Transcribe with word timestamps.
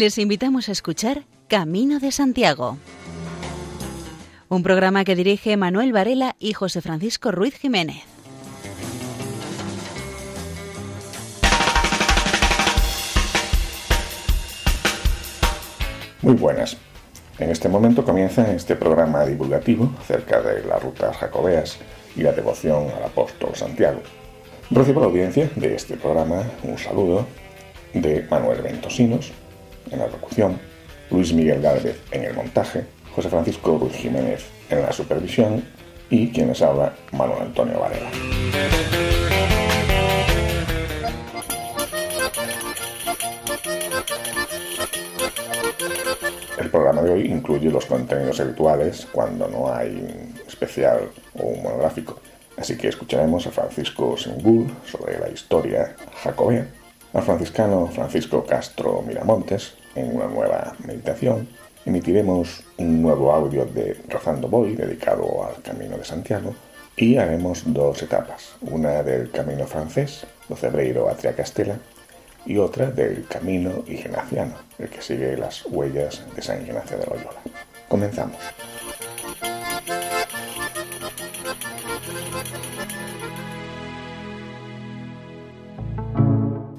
Les 0.00 0.16
invitamos 0.16 0.70
a 0.70 0.72
escuchar 0.72 1.26
Camino 1.46 1.98
de 2.00 2.10
Santiago, 2.10 2.78
un 4.48 4.62
programa 4.62 5.04
que 5.04 5.14
dirige 5.14 5.58
Manuel 5.58 5.92
Varela 5.92 6.36
y 6.38 6.54
José 6.54 6.80
Francisco 6.80 7.30
Ruiz 7.32 7.54
Jiménez. 7.58 8.02
Muy 16.22 16.32
buenas. 16.32 16.78
En 17.38 17.50
este 17.50 17.68
momento 17.68 18.02
comienza 18.02 18.50
este 18.54 18.76
programa 18.76 19.26
divulgativo 19.26 19.92
acerca 20.00 20.40
de 20.40 20.64
las 20.64 20.82
rutas 20.82 21.14
jacobeas 21.18 21.76
y 22.16 22.22
la 22.22 22.32
devoción 22.32 22.86
al 22.96 23.04
apóstol 23.04 23.54
Santiago. 23.54 24.00
Recibo 24.70 25.00
la 25.00 25.08
audiencia 25.08 25.50
de 25.56 25.74
este 25.74 25.98
programa 25.98 26.42
un 26.62 26.78
saludo 26.78 27.26
de 27.92 28.26
Manuel 28.30 28.62
Ventosinos 28.62 29.30
en 29.90 29.98
la 29.98 30.06
locución, 30.06 30.58
Luis 31.10 31.32
Miguel 31.32 31.60
Gálvez 31.60 32.00
en 32.10 32.24
el 32.24 32.34
montaje, 32.34 32.84
José 33.14 33.28
Francisco 33.28 33.78
Ruiz 33.78 33.94
Jiménez 33.94 34.44
en 34.70 34.82
la 34.82 34.92
supervisión 34.92 35.64
y 36.08 36.30
quienes 36.30 36.62
habla 36.62 36.92
Manuel 37.12 37.42
Antonio 37.42 37.80
Varela. 37.80 38.10
El 46.58 46.70
programa 46.70 47.02
de 47.02 47.10
hoy 47.10 47.26
incluye 47.26 47.70
los 47.70 47.86
contenidos 47.86 48.38
habituales 48.40 49.06
cuando 49.10 49.48
no 49.48 49.72
hay 49.72 49.88
un 49.88 50.38
especial 50.46 51.08
o 51.34 51.46
un 51.46 51.62
monográfico. 51.62 52.20
Así 52.56 52.76
que 52.76 52.88
escucharemos 52.88 53.46
a 53.46 53.50
Francisco 53.50 54.16
Sengul 54.16 54.70
sobre 54.84 55.18
la 55.18 55.28
historia 55.30 55.96
jacobea, 56.22 56.66
al 57.14 57.22
franciscano 57.22 57.86
Francisco 57.86 58.44
Castro 58.44 59.02
Miramontes 59.06 59.79
en 59.94 60.16
una 60.16 60.26
nueva 60.26 60.74
meditación. 60.84 61.48
Emitiremos 61.84 62.62
un 62.78 63.02
nuevo 63.02 63.32
audio 63.32 63.64
de 63.64 63.96
Rozando 64.08 64.48
Boy 64.48 64.76
dedicado 64.76 65.44
al 65.44 65.62
Camino 65.62 65.96
de 65.96 66.04
Santiago 66.04 66.54
y 66.96 67.16
haremos 67.16 67.62
dos 67.66 68.02
etapas, 68.02 68.56
una 68.60 69.02
del 69.02 69.30
Camino 69.30 69.66
francés, 69.66 70.26
lo 70.48 70.56
Cebreiro 70.56 71.08
a 71.08 71.14
Triacastela, 71.14 71.78
y 72.46 72.58
otra 72.58 72.90
del 72.90 73.26
Camino 73.26 73.84
Ignaciano, 73.86 74.54
el 74.78 74.88
que 74.88 75.02
sigue 75.02 75.36
las 75.36 75.64
huellas 75.66 76.22
de 76.34 76.42
San 76.42 76.62
Ignacio 76.62 76.98
de 76.98 77.06
Loyola. 77.06 77.40
Comenzamos. 77.88 78.36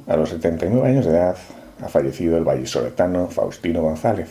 A 0.07 0.15
los 0.17 0.29
79 0.29 0.87
años 0.87 1.05
de 1.05 1.11
edad 1.11 1.37
ha 1.81 1.89
fallecido 1.89 2.37
el 2.37 2.43
vallisoletano 2.43 3.27
Faustino 3.27 3.81
González, 3.81 4.29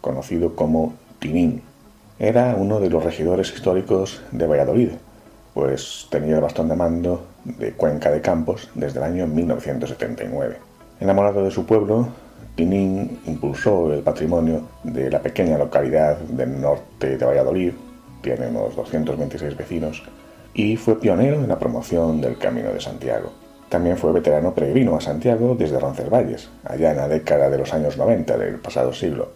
conocido 0.00 0.54
como 0.54 0.94
Tinín. 1.18 1.62
Era 2.18 2.54
uno 2.56 2.80
de 2.80 2.90
los 2.90 3.02
regidores 3.02 3.52
históricos 3.52 4.22
de 4.30 4.46
Valladolid, 4.46 4.90
pues 5.54 6.06
tenía 6.10 6.36
el 6.36 6.40
bastón 6.40 6.68
de 6.68 6.76
mando 6.76 7.26
de 7.44 7.72
Cuenca 7.72 8.10
de 8.10 8.20
Campos 8.20 8.70
desde 8.74 8.98
el 8.98 9.04
año 9.04 9.26
1979. 9.26 10.56
Enamorado 11.00 11.44
de 11.44 11.50
su 11.50 11.66
pueblo, 11.66 12.08
Tinín 12.54 13.18
impulsó 13.26 13.92
el 13.92 14.02
patrimonio 14.02 14.62
de 14.84 15.10
la 15.10 15.20
pequeña 15.20 15.58
localidad 15.58 16.18
del 16.18 16.60
norte 16.60 17.16
de 17.16 17.24
Valladolid, 17.24 17.72
tiene 18.22 18.48
unos 18.48 18.76
226 18.76 19.56
vecinos, 19.56 20.02
y 20.54 20.76
fue 20.76 21.00
pionero 21.00 21.36
en 21.36 21.48
la 21.48 21.58
promoción 21.58 22.20
del 22.20 22.38
Camino 22.38 22.72
de 22.72 22.80
Santiago. 22.80 23.43
También 23.74 23.96
fue 23.96 24.12
veterano 24.12 24.54
peregrino 24.54 24.94
a 24.94 25.00
Santiago 25.00 25.56
desde 25.58 25.80
Roncesvalles, 25.80 26.48
allá 26.62 26.92
en 26.92 26.96
la 26.96 27.08
década 27.08 27.50
de 27.50 27.58
los 27.58 27.74
años 27.74 27.96
90 27.96 28.38
del 28.38 28.60
pasado 28.60 28.92
siglo. 28.92 29.32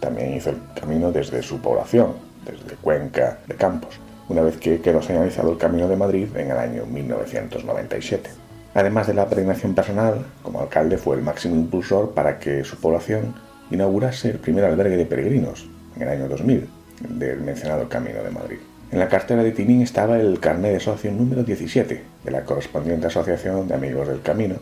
También 0.00 0.32
hizo 0.32 0.48
el 0.48 0.56
camino 0.74 1.12
desde 1.12 1.42
su 1.42 1.60
población, 1.60 2.14
desde 2.46 2.76
Cuenca 2.76 3.36
de 3.46 3.56
Campos, 3.56 4.00
una 4.30 4.40
vez 4.40 4.56
que 4.56 4.80
quedó 4.80 5.02
señalizado 5.02 5.52
el 5.52 5.58
Camino 5.58 5.88
de 5.88 5.96
Madrid 5.96 6.28
en 6.36 6.50
el 6.50 6.56
año 6.56 6.86
1997. 6.86 8.30
Además 8.72 9.08
de 9.08 9.12
la 9.12 9.28
peregrinación 9.28 9.74
personal, 9.74 10.24
como 10.42 10.62
alcalde 10.62 10.96
fue 10.96 11.16
el 11.16 11.22
máximo 11.22 11.54
impulsor 11.54 12.14
para 12.14 12.38
que 12.38 12.64
su 12.64 12.76
población 12.76 13.34
inaugurase 13.70 14.30
el 14.30 14.38
primer 14.38 14.64
albergue 14.64 14.96
de 14.96 15.04
peregrinos, 15.04 15.68
en 15.96 16.02
el 16.04 16.08
año 16.08 16.28
2000, 16.30 16.66
del 17.10 17.40
mencionado 17.42 17.90
Camino 17.90 18.22
de 18.22 18.30
Madrid. 18.30 18.58
En 18.92 18.98
la 18.98 19.08
cartera 19.08 19.44
de 19.44 19.52
Tinín 19.52 19.82
estaba 19.82 20.18
el 20.18 20.40
carnet 20.40 20.72
de 20.72 20.80
socio 20.80 21.12
número 21.12 21.44
17 21.44 22.02
de 22.24 22.30
la 22.32 22.44
correspondiente 22.44 23.06
Asociación 23.06 23.68
de 23.68 23.74
Amigos 23.74 24.08
del 24.08 24.20
Camino, 24.20 24.56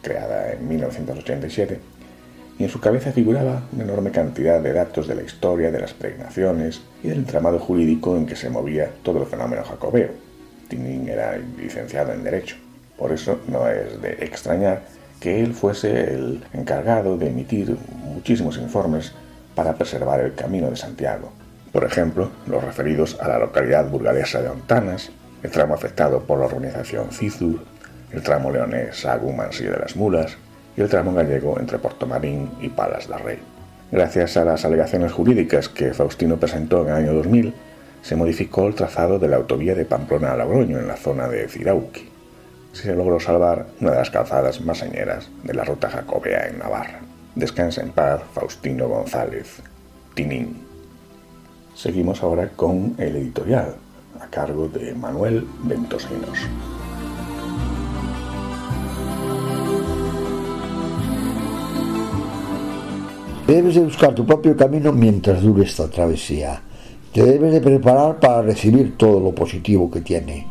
creada 0.00 0.52
en 0.52 0.68
1987, 0.68 1.80
y 2.56 2.62
en 2.62 2.70
su 2.70 2.78
cabeza 2.78 3.10
figuraba 3.10 3.64
una 3.72 3.82
enorme 3.82 4.12
cantidad 4.12 4.60
de 4.60 4.72
datos 4.72 5.08
de 5.08 5.16
la 5.16 5.22
historia 5.22 5.72
de 5.72 5.80
las 5.80 5.92
peregrinaciones 5.92 6.82
y 7.02 7.08
del 7.08 7.18
entramado 7.18 7.58
jurídico 7.58 8.16
en 8.16 8.26
que 8.26 8.36
se 8.36 8.48
movía 8.48 8.92
todo 9.02 9.22
el 9.22 9.26
fenómeno 9.26 9.64
jacobeo. 9.64 10.10
Tinín 10.68 11.08
era 11.08 11.36
licenciado 11.58 12.12
en 12.12 12.22
Derecho, 12.22 12.54
por 12.96 13.10
eso 13.10 13.40
no 13.48 13.68
es 13.68 14.00
de 14.00 14.12
extrañar 14.20 14.82
que 15.18 15.42
él 15.42 15.52
fuese 15.52 16.14
el 16.14 16.44
encargado 16.52 17.18
de 17.18 17.26
emitir 17.26 17.76
muchísimos 18.04 18.56
informes 18.56 19.12
para 19.56 19.74
preservar 19.74 20.20
el 20.20 20.34
camino 20.34 20.70
de 20.70 20.76
Santiago. 20.76 21.32
Por 21.74 21.82
ejemplo, 21.82 22.30
los 22.46 22.62
referidos 22.62 23.18
a 23.20 23.26
la 23.26 23.40
localidad 23.40 23.90
burgalesa 23.90 24.40
de 24.40 24.48
Ontanas, 24.48 25.10
el 25.42 25.50
tramo 25.50 25.74
afectado 25.74 26.20
por 26.22 26.38
la 26.38 26.46
organización 26.46 27.10
CIZUR, 27.10 27.58
el 28.12 28.22
tramo 28.22 28.52
leonés 28.52 29.04
Sagú-Mansilla 29.04 29.72
de 29.72 29.80
las 29.80 29.96
Mulas, 29.96 30.36
y 30.76 30.82
el 30.82 30.88
tramo 30.88 31.12
gallego 31.12 31.58
entre 31.58 31.80
Portomarín 31.80 32.48
y 32.60 32.68
Palas 32.68 33.08
de 33.08 33.18
Rey. 33.18 33.38
Gracias 33.90 34.36
a 34.36 34.44
las 34.44 34.64
alegaciones 34.64 35.10
jurídicas 35.10 35.68
que 35.68 35.92
Faustino 35.92 36.36
presentó 36.36 36.82
en 36.82 36.90
el 36.90 36.94
año 36.94 37.12
2000, 37.14 37.52
se 38.02 38.14
modificó 38.14 38.68
el 38.68 38.76
trazado 38.76 39.18
de 39.18 39.26
la 39.26 39.36
autovía 39.36 39.74
de 39.74 39.84
Pamplona 39.84 40.30
a 40.30 40.36
Logroño 40.36 40.78
en 40.78 40.86
la 40.86 40.96
zona 40.96 41.26
de 41.26 41.48
Cirauqui. 41.48 42.08
Se 42.72 42.94
logró 42.94 43.18
salvar 43.18 43.66
una 43.80 43.90
de 43.90 43.96
las 43.96 44.10
calzadas 44.10 44.60
más 44.60 44.78
señeras 44.78 45.28
de 45.42 45.54
la 45.54 45.64
ruta 45.64 45.90
jacobea 45.90 46.46
en 46.46 46.60
Navarra. 46.60 47.00
Descansa 47.34 47.82
en 47.82 47.90
paz 47.90 48.22
Faustino 48.32 48.86
González, 48.86 49.60
Tinín. 50.14 50.63
Seguimos 51.74 52.22
ahora 52.22 52.50
con 52.54 52.94
el 52.98 53.16
editorial, 53.16 53.74
a 54.20 54.26
cargo 54.26 54.68
de 54.68 54.94
Manuel 54.94 55.44
Ventosinos. 55.64 56.38
Debes 63.46 63.74
de 63.74 63.80
buscar 63.82 64.14
tu 64.14 64.24
propio 64.24 64.56
camino 64.56 64.92
mientras 64.92 65.42
dure 65.42 65.64
esta 65.64 65.88
travesía. 65.90 66.62
Te 67.12 67.24
debes 67.24 67.52
de 67.52 67.60
preparar 67.60 68.20
para 68.20 68.42
recibir 68.42 68.96
todo 68.96 69.20
lo 69.20 69.34
positivo 69.34 69.90
que 69.90 70.00
tiene. 70.00 70.46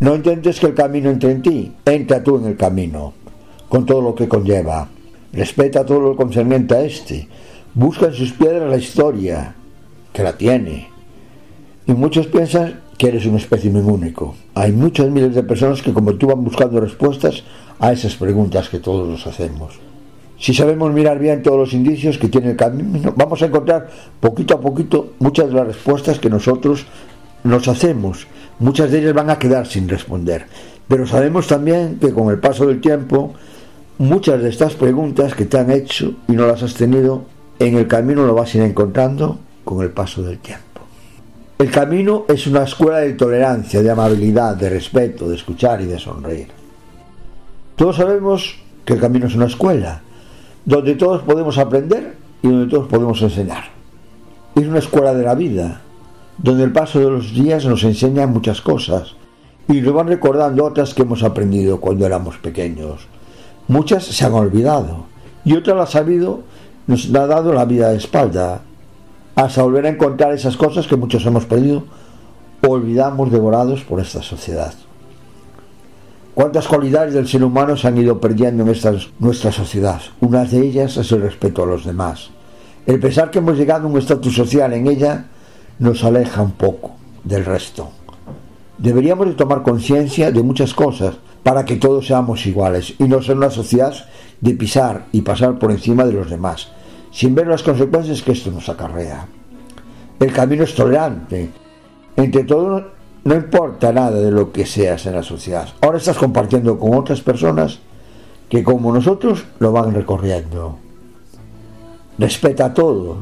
No 0.00 0.14
intentes 0.14 0.60
que 0.60 0.66
el 0.66 0.74
camino 0.74 1.10
entre 1.10 1.32
en 1.32 1.42
ti, 1.42 1.72
entra 1.84 2.22
tú 2.22 2.38
en 2.38 2.46
el 2.46 2.56
camino, 2.56 3.12
con 3.68 3.84
todo 3.84 4.00
lo 4.00 4.14
que 4.14 4.28
conlleva. 4.28 4.88
Respeta 5.32 5.84
todo 5.84 6.00
lo 6.00 6.16
concerniente 6.16 6.74
a 6.74 6.82
este. 6.82 7.28
Busca 7.74 8.06
en 8.06 8.14
sus 8.14 8.32
piedras 8.32 8.70
la 8.70 8.76
historia, 8.76 9.54
que 10.14 10.22
la 10.22 10.38
tiene. 10.38 10.88
Y 11.86 11.92
muchos 11.92 12.28
piensan 12.28 12.80
que 12.96 13.08
eres 13.08 13.26
un 13.26 13.36
espécimen 13.36 13.84
único. 13.84 14.34
Hay 14.54 14.72
muchas 14.72 15.10
miles 15.10 15.34
de 15.34 15.42
personas 15.42 15.82
que 15.82 15.92
como 15.92 16.14
tú 16.14 16.28
van 16.28 16.42
buscando 16.42 16.80
respuestas 16.80 17.42
a 17.80 17.92
esas 17.92 18.14
preguntas 18.14 18.70
que 18.70 18.78
todos 18.78 19.06
nos 19.06 19.26
hacemos. 19.26 19.78
Si 20.38 20.54
sabemos 20.54 20.92
mirar 20.92 21.18
bien 21.18 21.42
todos 21.42 21.58
los 21.58 21.72
indicios 21.74 22.16
que 22.16 22.28
tiene 22.28 22.50
el 22.50 22.56
camino, 22.56 23.12
vamos 23.16 23.42
a 23.42 23.46
encontrar 23.46 23.90
poquito 24.20 24.54
a 24.54 24.60
poquito 24.60 25.14
muchas 25.18 25.48
de 25.48 25.54
las 25.54 25.66
respuestas 25.66 26.18
que 26.18 26.30
nosotros 26.30 26.86
nos 27.42 27.66
hacemos. 27.68 28.26
Muchas 28.60 28.90
de 28.90 29.00
ellas 29.00 29.14
van 29.14 29.30
a 29.30 29.38
quedar 29.38 29.66
sin 29.66 29.88
responder. 29.88 30.46
Pero 30.86 31.06
sabemos 31.06 31.48
también 31.48 31.98
que 32.00 32.12
con 32.12 32.30
el 32.30 32.38
paso 32.38 32.66
del 32.66 32.80
tiempo, 32.80 33.34
muchas 33.98 34.40
de 34.42 34.48
estas 34.48 34.74
preguntas 34.74 35.34
que 35.34 35.44
te 35.44 35.58
han 35.58 35.70
hecho 35.70 36.14
y 36.28 36.32
no 36.32 36.46
las 36.46 36.62
has 36.62 36.74
tenido, 36.74 37.24
en 37.58 37.76
el 37.76 37.88
camino 37.88 38.24
lo 38.26 38.34
vas 38.34 38.54
a 38.54 38.58
ir 38.58 38.64
encontrando 38.64 39.38
con 39.64 39.82
el 39.82 39.90
paso 39.90 40.22
del 40.22 40.38
tiempo. 40.38 40.82
El 41.58 41.70
camino 41.70 42.24
es 42.28 42.46
una 42.46 42.64
escuela 42.64 42.98
de 42.98 43.14
tolerancia, 43.14 43.82
de 43.82 43.90
amabilidad, 43.90 44.56
de 44.56 44.70
respeto, 44.70 45.28
de 45.28 45.36
escuchar 45.36 45.80
y 45.80 45.86
de 45.86 45.98
sonreír. 45.98 46.48
Todos 47.76 47.96
sabemos 47.96 48.56
que 48.84 48.94
el 48.94 49.00
camino 49.00 49.26
es 49.26 49.34
una 49.34 49.46
escuela, 49.46 50.02
donde 50.64 50.94
todos 50.94 51.22
podemos 51.22 51.56
aprender 51.58 52.16
y 52.42 52.48
donde 52.48 52.70
todos 52.70 52.88
podemos 52.88 53.22
enseñar. 53.22 53.64
Es 54.54 54.66
una 54.66 54.78
escuela 54.78 55.14
de 55.14 55.24
la 55.24 55.34
vida, 55.34 55.80
donde 56.38 56.64
el 56.64 56.72
paso 56.72 56.98
de 56.98 57.10
los 57.10 57.32
días 57.32 57.64
nos 57.64 57.84
enseña 57.84 58.26
muchas 58.26 58.60
cosas 58.60 59.14
y 59.68 59.80
nos 59.80 59.94
van 59.94 60.08
recordando 60.08 60.64
otras 60.64 60.92
que 60.92 61.02
hemos 61.02 61.22
aprendido 61.22 61.80
cuando 61.80 62.04
éramos 62.04 62.36
pequeños. 62.38 63.06
Muchas 63.68 64.04
se 64.04 64.24
han 64.24 64.34
olvidado 64.34 65.06
y 65.44 65.54
otras 65.54 65.76
las 65.76 65.96
ha 65.96 66.00
habido, 66.00 66.42
nos 66.86 67.06
ha 67.14 67.26
dado 67.26 67.52
la 67.52 67.64
vida 67.64 67.90
de 67.90 67.96
espalda, 67.96 68.62
hasta 69.34 69.62
volver 69.62 69.86
a 69.86 69.90
encontrar 69.90 70.32
esas 70.32 70.56
cosas 70.56 70.86
que 70.86 70.96
muchos 70.96 71.24
hemos 71.26 71.44
perdido 71.44 71.84
olvidamos 72.66 73.30
devorados 73.30 73.82
por 73.82 74.00
esta 74.00 74.22
sociedad. 74.22 74.72
¿Cuántas 76.34 76.66
cualidades 76.66 77.14
del 77.14 77.28
ser 77.28 77.44
humano 77.44 77.76
se 77.76 77.86
han 77.86 77.98
ido 77.98 78.20
perdiendo 78.20 78.64
en 78.64 78.70
esta, 78.70 78.92
nuestra 79.18 79.52
sociedad? 79.52 80.00
Una 80.20 80.44
de 80.44 80.60
ellas 80.60 80.96
es 80.96 81.12
el 81.12 81.22
respeto 81.22 81.62
a 81.62 81.66
los 81.66 81.84
demás. 81.84 82.30
El 82.86 82.98
pensar 82.98 83.30
que 83.30 83.38
hemos 83.38 83.56
llegado 83.56 83.86
a 83.86 83.90
un 83.90 83.98
estatus 83.98 84.34
social 84.34 84.72
en 84.72 84.86
ella 84.86 85.26
nos 85.78 86.02
aleja 86.02 86.42
un 86.42 86.52
poco 86.52 86.96
del 87.22 87.44
resto. 87.44 87.90
Deberíamos 88.78 89.28
de 89.28 89.34
tomar 89.34 89.62
conciencia 89.62 90.32
de 90.32 90.42
muchas 90.42 90.74
cosas 90.74 91.14
para 91.42 91.64
que 91.64 91.76
todos 91.76 92.06
seamos 92.06 92.44
iguales 92.46 92.94
y 92.98 93.04
no 93.04 93.22
ser 93.22 93.36
una 93.36 93.50
sociedad 93.50 93.94
de 94.40 94.54
pisar 94.54 95.06
y 95.12 95.20
pasar 95.20 95.58
por 95.58 95.70
encima 95.70 96.04
de 96.04 96.12
los 96.12 96.30
demás, 96.30 96.72
sin 97.14 97.32
ver 97.32 97.46
las 97.46 97.62
consecuencias 97.62 98.22
que 98.22 98.32
esto 98.32 98.50
nos 98.50 98.68
acarrea. 98.68 99.24
El 100.18 100.32
camino 100.32 100.64
es 100.64 100.74
tolerante. 100.74 101.48
Entre 102.16 102.42
todos 102.42 102.82
no 103.22 103.34
importa 103.36 103.92
nada 103.92 104.18
de 104.20 104.32
lo 104.32 104.50
que 104.50 104.66
seas 104.66 105.06
en 105.06 105.14
la 105.14 105.22
sociedad. 105.22 105.68
Ahora 105.80 105.98
estás 105.98 106.18
compartiendo 106.18 106.76
con 106.76 106.92
otras 106.94 107.20
personas 107.20 107.78
que 108.48 108.64
como 108.64 108.92
nosotros 108.92 109.44
lo 109.60 109.70
van 109.70 109.94
recorriendo. 109.94 110.76
Respeta 112.18 112.74
todo. 112.74 113.18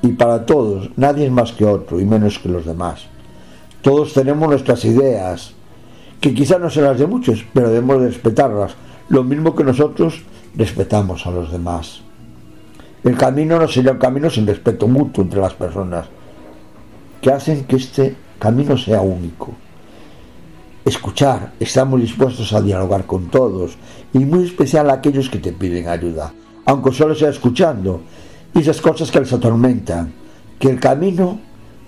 Y 0.00 0.08
para 0.12 0.46
todos, 0.46 0.90
nadie 0.96 1.26
es 1.26 1.30
más 1.30 1.52
que 1.52 1.66
otro 1.66 2.00
y 2.00 2.06
menos 2.06 2.38
que 2.38 2.48
los 2.48 2.64
demás. 2.64 3.04
Todos 3.82 4.14
tenemos 4.14 4.48
nuestras 4.48 4.84
ideas, 4.86 5.52
que 6.18 6.32
quizás 6.32 6.58
no 6.58 6.70
sean 6.70 6.86
las 6.86 6.98
de 6.98 7.06
muchos, 7.06 7.44
pero 7.52 7.68
debemos 7.68 8.00
respetarlas, 8.00 8.74
lo 9.10 9.22
mismo 9.22 9.54
que 9.54 9.64
nosotros 9.64 10.22
respetamos 10.56 11.26
a 11.26 11.30
los 11.30 11.52
demás. 11.52 12.01
El 13.04 13.16
camino 13.16 13.58
no 13.58 13.66
sería 13.66 13.90
un 13.90 13.98
camino 13.98 14.30
sin 14.30 14.46
respeto 14.46 14.86
mutuo 14.86 15.24
entre 15.24 15.40
las 15.40 15.54
personas, 15.54 16.06
que 17.20 17.32
hacen 17.32 17.64
que 17.64 17.76
este 17.76 18.14
camino 18.38 18.78
sea 18.78 19.00
único. 19.00 19.52
Escuchar, 20.84 21.52
estamos 21.58 22.00
dispuestos 22.00 22.52
a 22.52 22.60
dialogar 22.60 23.04
con 23.04 23.26
todos 23.26 23.76
y 24.12 24.20
muy 24.20 24.44
especial 24.44 24.88
a 24.88 24.94
aquellos 24.94 25.28
que 25.28 25.38
te 25.38 25.52
piden 25.52 25.88
ayuda, 25.88 26.32
aunque 26.64 26.92
solo 26.92 27.16
sea 27.16 27.30
escuchando, 27.30 28.02
esas 28.54 28.80
cosas 28.80 29.10
que 29.10 29.20
les 29.20 29.32
atormentan, 29.32 30.12
que 30.60 30.70
el 30.70 30.78
camino 30.78 31.40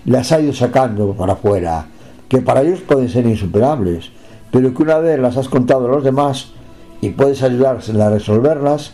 las 0.03 0.33
ha 0.33 0.41
ido 0.41 0.51
sacando 0.51 1.13
para 1.13 1.33
afuera, 1.33 1.87
que 2.27 2.41
para 2.41 2.61
ellos 2.61 2.81
pueden 2.81 3.07
ser 3.07 3.25
insuperables, 3.25 4.11
pero 4.51 4.73
que 4.73 4.83
una 4.83 4.97
vez 4.97 5.17
las 5.19 5.37
has 5.37 5.47
contado 5.47 5.85
a 5.85 5.91
los 5.91 6.03
demás 6.03 6.51
y 6.99 7.09
puedes 7.09 7.41
ayudarles 7.41 7.89
a 7.89 8.09
resolverlas, 8.09 8.93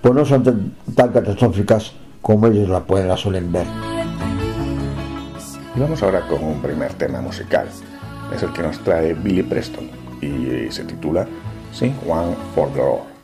pues 0.00 0.14
no 0.14 0.24
son 0.24 0.42
tan, 0.94 1.12
catastróficas 1.12 1.92
como 2.22 2.46
ellos 2.46 2.68
la, 2.68 2.80
pueden, 2.80 3.08
la 3.08 3.16
suelen 3.16 3.50
ver. 3.52 3.66
Y 5.74 5.80
vamos 5.80 6.02
ahora 6.02 6.26
con 6.26 6.42
un 6.42 6.60
primer 6.60 6.92
tema 6.94 7.20
musical. 7.20 7.68
Es 8.34 8.42
el 8.42 8.52
que 8.52 8.62
nos 8.62 8.78
trae 8.80 9.14
Billy 9.14 9.42
Preston 9.42 9.88
y 10.20 10.70
se 10.70 10.84
titula 10.84 11.26
Sing 11.72 11.94
One 12.06 12.34
for 12.54 12.68
the 12.72 13.17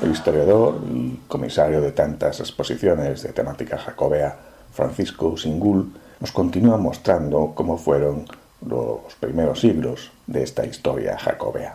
Lord. 0.00 0.10
historiador 0.12 0.80
y 0.92 1.20
comisario 1.28 1.80
de 1.80 1.92
tantas 1.92 2.40
exposiciones 2.40 3.22
de 3.22 3.32
temática 3.32 3.78
jacobea, 3.78 4.36
Francisco 4.72 5.36
Singul, 5.36 5.92
nos 6.20 6.32
continúa 6.32 6.76
mostrando 6.76 7.52
cómo 7.54 7.78
fueron 7.78 8.26
los 8.66 9.14
primeros 9.18 9.60
siglos 9.60 10.12
de 10.26 10.42
esta 10.42 10.66
historia 10.66 11.18
jacobea. 11.18 11.74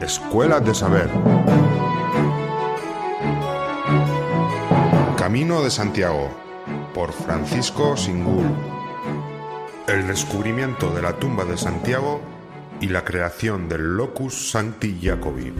Escuela 0.00 0.60
de 0.60 0.74
Saber. 0.74 1.08
Camino 5.16 5.62
de 5.62 5.70
Santiago 5.70 6.28
por 6.94 7.12
Francisco 7.12 7.96
Singul. 7.96 8.46
El 9.86 10.06
descubrimiento 10.08 10.90
de 10.90 11.02
la 11.02 11.12
tumba 11.12 11.44
de 11.44 11.56
Santiago 11.56 12.20
y 12.80 12.88
la 12.88 13.04
creación 13.04 13.68
del 13.68 13.96
Locus 13.96 14.50
Sancti 14.50 14.98
Jacobi. 15.02 15.52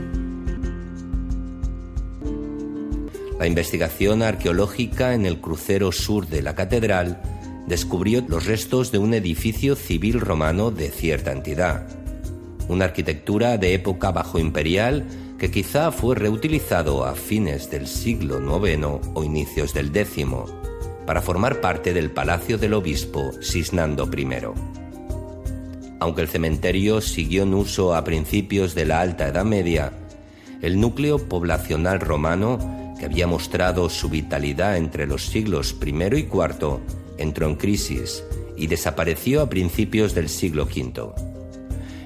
La 3.38 3.46
investigación 3.46 4.22
arqueológica 4.22 5.14
en 5.14 5.24
el 5.24 5.40
crucero 5.40 5.92
sur 5.92 6.26
de 6.26 6.42
la 6.42 6.54
catedral 6.54 7.22
descubrió 7.66 8.24
los 8.28 8.46
restos 8.46 8.92
de 8.92 8.98
un 8.98 9.14
edificio 9.14 9.76
civil 9.76 10.20
romano 10.20 10.70
de 10.70 10.90
cierta 10.90 11.32
entidad, 11.32 11.86
una 12.68 12.86
arquitectura 12.86 13.56
de 13.58 13.74
época 13.74 14.10
bajo 14.12 14.38
imperial 14.38 15.06
que 15.38 15.50
quizá 15.50 15.90
fue 15.90 16.16
reutilizado 16.16 17.04
a 17.06 17.14
fines 17.14 17.70
del 17.70 17.86
siglo 17.86 18.40
IX 18.40 19.00
o 19.14 19.24
inicios 19.24 19.72
del 19.72 19.96
X 19.96 20.26
para 21.06 21.22
formar 21.22 21.60
parte 21.60 21.94
del 21.94 22.10
palacio 22.10 22.58
del 22.58 22.74
obispo 22.74 23.32
Sisnando 23.40 24.08
I. 24.14 24.79
Aunque 26.00 26.22
el 26.22 26.28
cementerio 26.28 27.02
siguió 27.02 27.42
en 27.42 27.54
uso 27.54 27.94
a 27.94 28.04
principios 28.04 28.74
de 28.74 28.86
la 28.86 29.00
Alta 29.00 29.28
Edad 29.28 29.44
Media, 29.44 29.92
el 30.62 30.80
núcleo 30.80 31.28
poblacional 31.28 32.00
romano, 32.00 32.58
que 32.98 33.04
había 33.04 33.26
mostrado 33.26 33.88
su 33.88 34.08
vitalidad 34.08 34.76
entre 34.76 35.06
los 35.06 35.26
siglos 35.26 35.76
I 35.80 35.90
y 35.90 36.18
IV, 36.20 36.80
entró 37.18 37.46
en 37.46 37.56
crisis 37.56 38.24
y 38.56 38.66
desapareció 38.66 39.42
a 39.42 39.48
principios 39.48 40.14
del 40.14 40.28
siglo 40.28 40.64
V. 40.64 41.12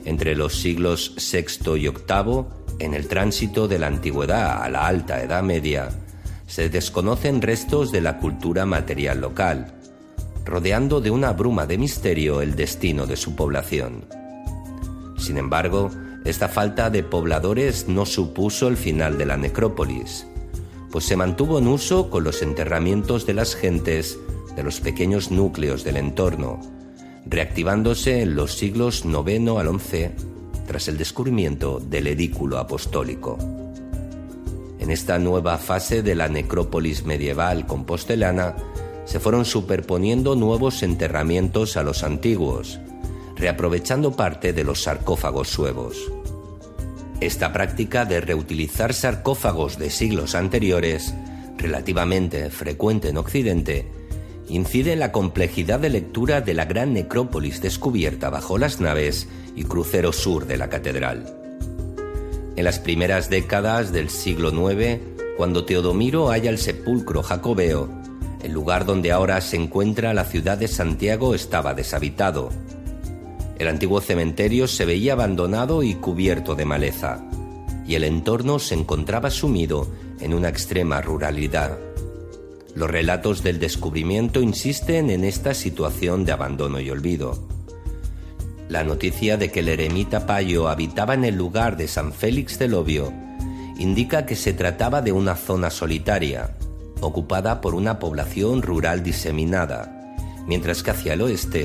Entre 0.04 0.34
los 0.34 0.60
siglos 0.60 1.14
VI 1.16 1.76
y 1.76 1.88
VIII, 1.88 2.44
en 2.80 2.94
el 2.94 3.06
tránsito 3.06 3.68
de 3.68 3.78
la 3.78 3.86
antigüedad 3.86 4.62
a 4.62 4.68
la 4.68 4.86
alta 4.86 5.22
Edad 5.22 5.42
Media, 5.42 5.88
se 6.46 6.68
desconocen 6.68 7.42
restos 7.42 7.90
de 7.90 8.00
la 8.00 8.18
cultura 8.18 8.66
material 8.66 9.20
local, 9.20 9.73
rodeando 10.44 11.00
de 11.00 11.10
una 11.10 11.32
bruma 11.32 11.66
de 11.66 11.78
misterio 11.78 12.42
el 12.42 12.54
destino 12.54 13.06
de 13.06 13.16
su 13.16 13.34
población. 13.34 14.04
Sin 15.16 15.38
embargo, 15.38 15.90
esta 16.24 16.48
falta 16.48 16.90
de 16.90 17.02
pobladores 17.02 17.88
no 17.88 18.06
supuso 18.06 18.68
el 18.68 18.76
final 18.76 19.18
de 19.18 19.26
la 19.26 19.36
necrópolis, 19.36 20.26
pues 20.90 21.04
se 21.04 21.16
mantuvo 21.16 21.58
en 21.58 21.68
uso 21.68 22.10
con 22.10 22.24
los 22.24 22.42
enterramientos 22.42 23.26
de 23.26 23.34
las 23.34 23.54
gentes 23.54 24.18
de 24.54 24.62
los 24.62 24.80
pequeños 24.80 25.30
núcleos 25.30 25.82
del 25.84 25.96
entorno, 25.96 26.60
reactivándose 27.26 28.22
en 28.22 28.36
los 28.36 28.56
siglos 28.56 29.04
IX 29.04 29.48
al 29.58 29.80
XI 29.80 30.10
tras 30.66 30.88
el 30.88 30.96
descubrimiento 30.96 31.80
del 31.80 32.06
edículo 32.06 32.58
apostólico. 32.58 33.38
En 34.78 34.90
esta 34.90 35.18
nueva 35.18 35.58
fase 35.58 36.02
de 36.02 36.14
la 36.14 36.28
necrópolis 36.28 37.04
medieval 37.04 37.66
compostelana 37.66 38.54
se 39.04 39.20
fueron 39.20 39.44
superponiendo 39.44 40.34
nuevos 40.34 40.82
enterramientos 40.82 41.76
a 41.76 41.82
los 41.82 42.02
antiguos, 42.02 42.80
reaprovechando 43.36 44.12
parte 44.12 44.52
de 44.52 44.64
los 44.64 44.82
sarcófagos 44.82 45.48
suevos. 45.48 45.96
Esta 47.20 47.52
práctica 47.52 48.04
de 48.04 48.20
reutilizar 48.20 48.92
sarcófagos 48.92 49.78
de 49.78 49.90
siglos 49.90 50.34
anteriores, 50.34 51.14
relativamente 51.56 52.50
frecuente 52.50 53.08
en 53.08 53.16
Occidente, 53.16 53.86
incide 54.48 54.92
en 54.92 55.00
la 55.00 55.12
complejidad 55.12 55.80
de 55.80 55.90
lectura 55.90 56.40
de 56.40 56.54
la 56.54 56.64
gran 56.64 56.92
necrópolis 56.92 57.62
descubierta 57.62 58.30
bajo 58.30 58.58
las 58.58 58.80
naves 58.80 59.28
y 59.56 59.64
crucero 59.64 60.12
sur 60.12 60.46
de 60.46 60.56
la 60.56 60.68
catedral. 60.68 61.40
En 62.56 62.64
las 62.64 62.78
primeras 62.78 63.30
décadas 63.30 63.92
del 63.92 64.10
siglo 64.10 64.50
IX, 64.50 65.00
cuando 65.36 65.64
Teodomiro 65.64 66.28
halla 66.28 66.50
el 66.50 66.58
sepulcro 66.58 67.22
jacobeo, 67.22 67.88
el 68.44 68.52
lugar 68.52 68.84
donde 68.84 69.10
ahora 69.10 69.40
se 69.40 69.56
encuentra 69.56 70.12
la 70.12 70.26
ciudad 70.26 70.58
de 70.58 70.68
Santiago 70.68 71.34
estaba 71.34 71.72
deshabitado. 71.72 72.50
El 73.58 73.68
antiguo 73.68 74.02
cementerio 74.02 74.68
se 74.68 74.84
veía 74.84 75.14
abandonado 75.14 75.82
y 75.82 75.94
cubierto 75.94 76.54
de 76.54 76.66
maleza, 76.66 77.24
y 77.86 77.94
el 77.94 78.04
entorno 78.04 78.58
se 78.58 78.74
encontraba 78.74 79.30
sumido 79.30 79.88
en 80.20 80.34
una 80.34 80.50
extrema 80.50 81.00
ruralidad. 81.00 81.78
Los 82.74 82.90
relatos 82.90 83.42
del 83.42 83.58
descubrimiento 83.58 84.42
insisten 84.42 85.08
en 85.08 85.24
esta 85.24 85.54
situación 85.54 86.26
de 86.26 86.32
abandono 86.32 86.80
y 86.80 86.90
olvido. 86.90 87.48
La 88.68 88.84
noticia 88.84 89.38
de 89.38 89.50
que 89.50 89.60
el 89.60 89.68
eremita 89.70 90.26
Payo 90.26 90.68
habitaba 90.68 91.14
en 91.14 91.24
el 91.24 91.36
lugar 91.36 91.78
de 91.78 91.88
San 91.88 92.12
Félix 92.12 92.58
del 92.58 92.74
Obio 92.74 93.10
indica 93.78 94.26
que 94.26 94.36
se 94.36 94.52
trataba 94.52 95.00
de 95.00 95.12
una 95.12 95.34
zona 95.34 95.70
solitaria, 95.70 96.56
ocupada 97.06 97.60
por 97.60 97.74
una 97.74 97.98
población 97.98 98.62
rural 98.62 99.02
diseminada, 99.02 100.14
mientras 100.46 100.82
que 100.82 100.90
hacia 100.90 101.14
el 101.14 101.22
oeste, 101.22 101.64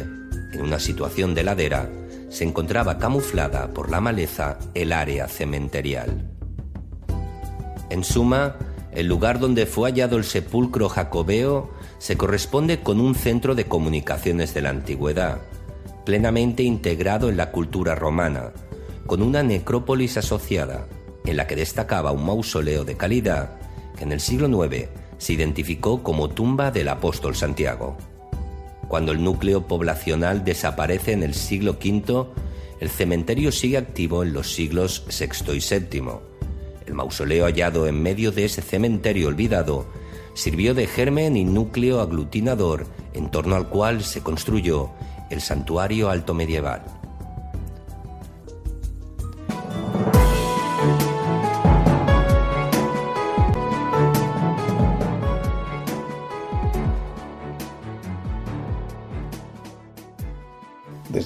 en 0.54 0.62
una 0.62 0.80
situación 0.80 1.34
de 1.36 1.44
ladera, 1.44 1.90
se 2.30 2.44
encontraba 2.44 2.98
camuflada 2.98 3.74
por 3.74 3.90
la 3.90 4.02
maleza 4.02 4.60
el 4.74 4.94
área 4.94 5.28
cementerial. 5.28 6.30
En 7.90 8.04
suma, 8.04 8.56
el 8.92 9.08
lugar 9.08 9.40
donde 9.40 9.66
fue 9.66 9.90
hallado 9.90 10.18
el 10.18 10.24
sepulcro 10.24 10.90
jacobeo 10.90 11.72
se 11.98 12.18
corresponde 12.18 12.82
con 12.82 13.00
un 13.00 13.16
centro 13.16 13.56
de 13.56 13.66
comunicaciones 13.66 14.54
de 14.54 14.62
la 14.62 14.70
antigüedad, 14.70 15.40
plenamente 16.06 16.64
integrado 16.64 17.30
en 17.30 17.38
la 17.38 17.52
cultura 17.52 17.96
romana, 17.96 18.52
con 19.06 19.22
una 19.22 19.44
necrópolis 19.44 20.18
asociada, 20.18 20.88
en 21.26 21.38
la 21.38 21.48
que 21.48 21.56
destacaba 21.56 22.12
un 22.12 22.26
mausoleo 22.26 22.86
de 22.86 22.96
calidad 22.96 23.60
que 23.98 24.04
en 24.04 24.12
el 24.12 24.20
siglo 24.20 24.48
IX 24.66 24.90
se 25.20 25.34
identificó 25.34 26.02
como 26.02 26.30
tumba 26.30 26.72
del 26.72 26.90
apóstol 26.90 27.36
Santiago. 27.36 27.96
Cuando 28.88 29.12
el 29.12 29.24
núcleo 29.24 29.68
poblacional 29.68 30.44
desaparece 30.44 31.12
en 31.12 31.22
el 31.22 31.36
siglo 31.36 31.74
V, 31.74 32.26
el 32.80 32.90
cementerio 32.90 33.52
sigue 33.52 33.78
activo 33.78 34.24
en 34.24 34.34
los 34.34 34.52
siglos 34.52 35.06
VI 35.08 35.58
y 35.58 35.80
VII, 35.80 36.30
el 36.90 36.96
mausoleo 36.96 37.46
hallado 37.46 37.86
en 37.86 38.02
medio 38.02 38.32
de 38.32 38.46
ese 38.46 38.64
cementerio 38.64 39.28
olvidado 39.28 39.86
sirvió 40.34 40.74
de 40.74 40.88
germen 40.88 41.38
y 41.38 41.46
núcleo 41.46 42.02
aglutinador 42.02 42.88
en 43.14 43.30
torno 43.30 43.56
al 43.56 43.70
cual 43.70 44.04
se 44.04 44.22
construyó 44.22 44.90
el 45.30 45.40
santuario 45.40 46.10
alto 46.10 46.34
medieval. 46.34 46.99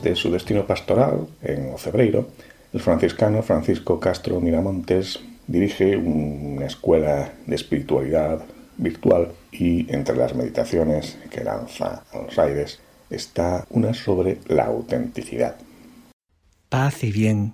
Desde 0.04 0.18
su 0.18 0.32
destino 0.32 0.68
pastoral, 0.68 1.28
en 1.42 1.74
Ocebreiro, 1.74 2.28
el 2.74 2.82
franciscano 2.82 3.42
Francisco 3.42 4.02
Castro 4.02 4.42
Miramontes 4.42 5.22
dirige 5.48 5.96
una 5.96 6.66
escuela 6.66 7.32
de 7.48 7.56
espiritualidad 7.56 8.44
virtual 8.78 9.32
y 9.54 9.90
entre 9.94 10.18
las 10.18 10.36
meditaciones 10.36 11.18
que 11.32 11.46
lanza 11.46 12.04
a 12.12 12.18
los 12.18 12.38
aires 12.38 12.82
está 13.10 13.66
una 13.70 13.94
sobre 13.94 14.40
la 14.48 14.66
autenticidad. 14.66 15.56
Paz 16.68 17.02
y 17.06 17.12
bien, 17.14 17.54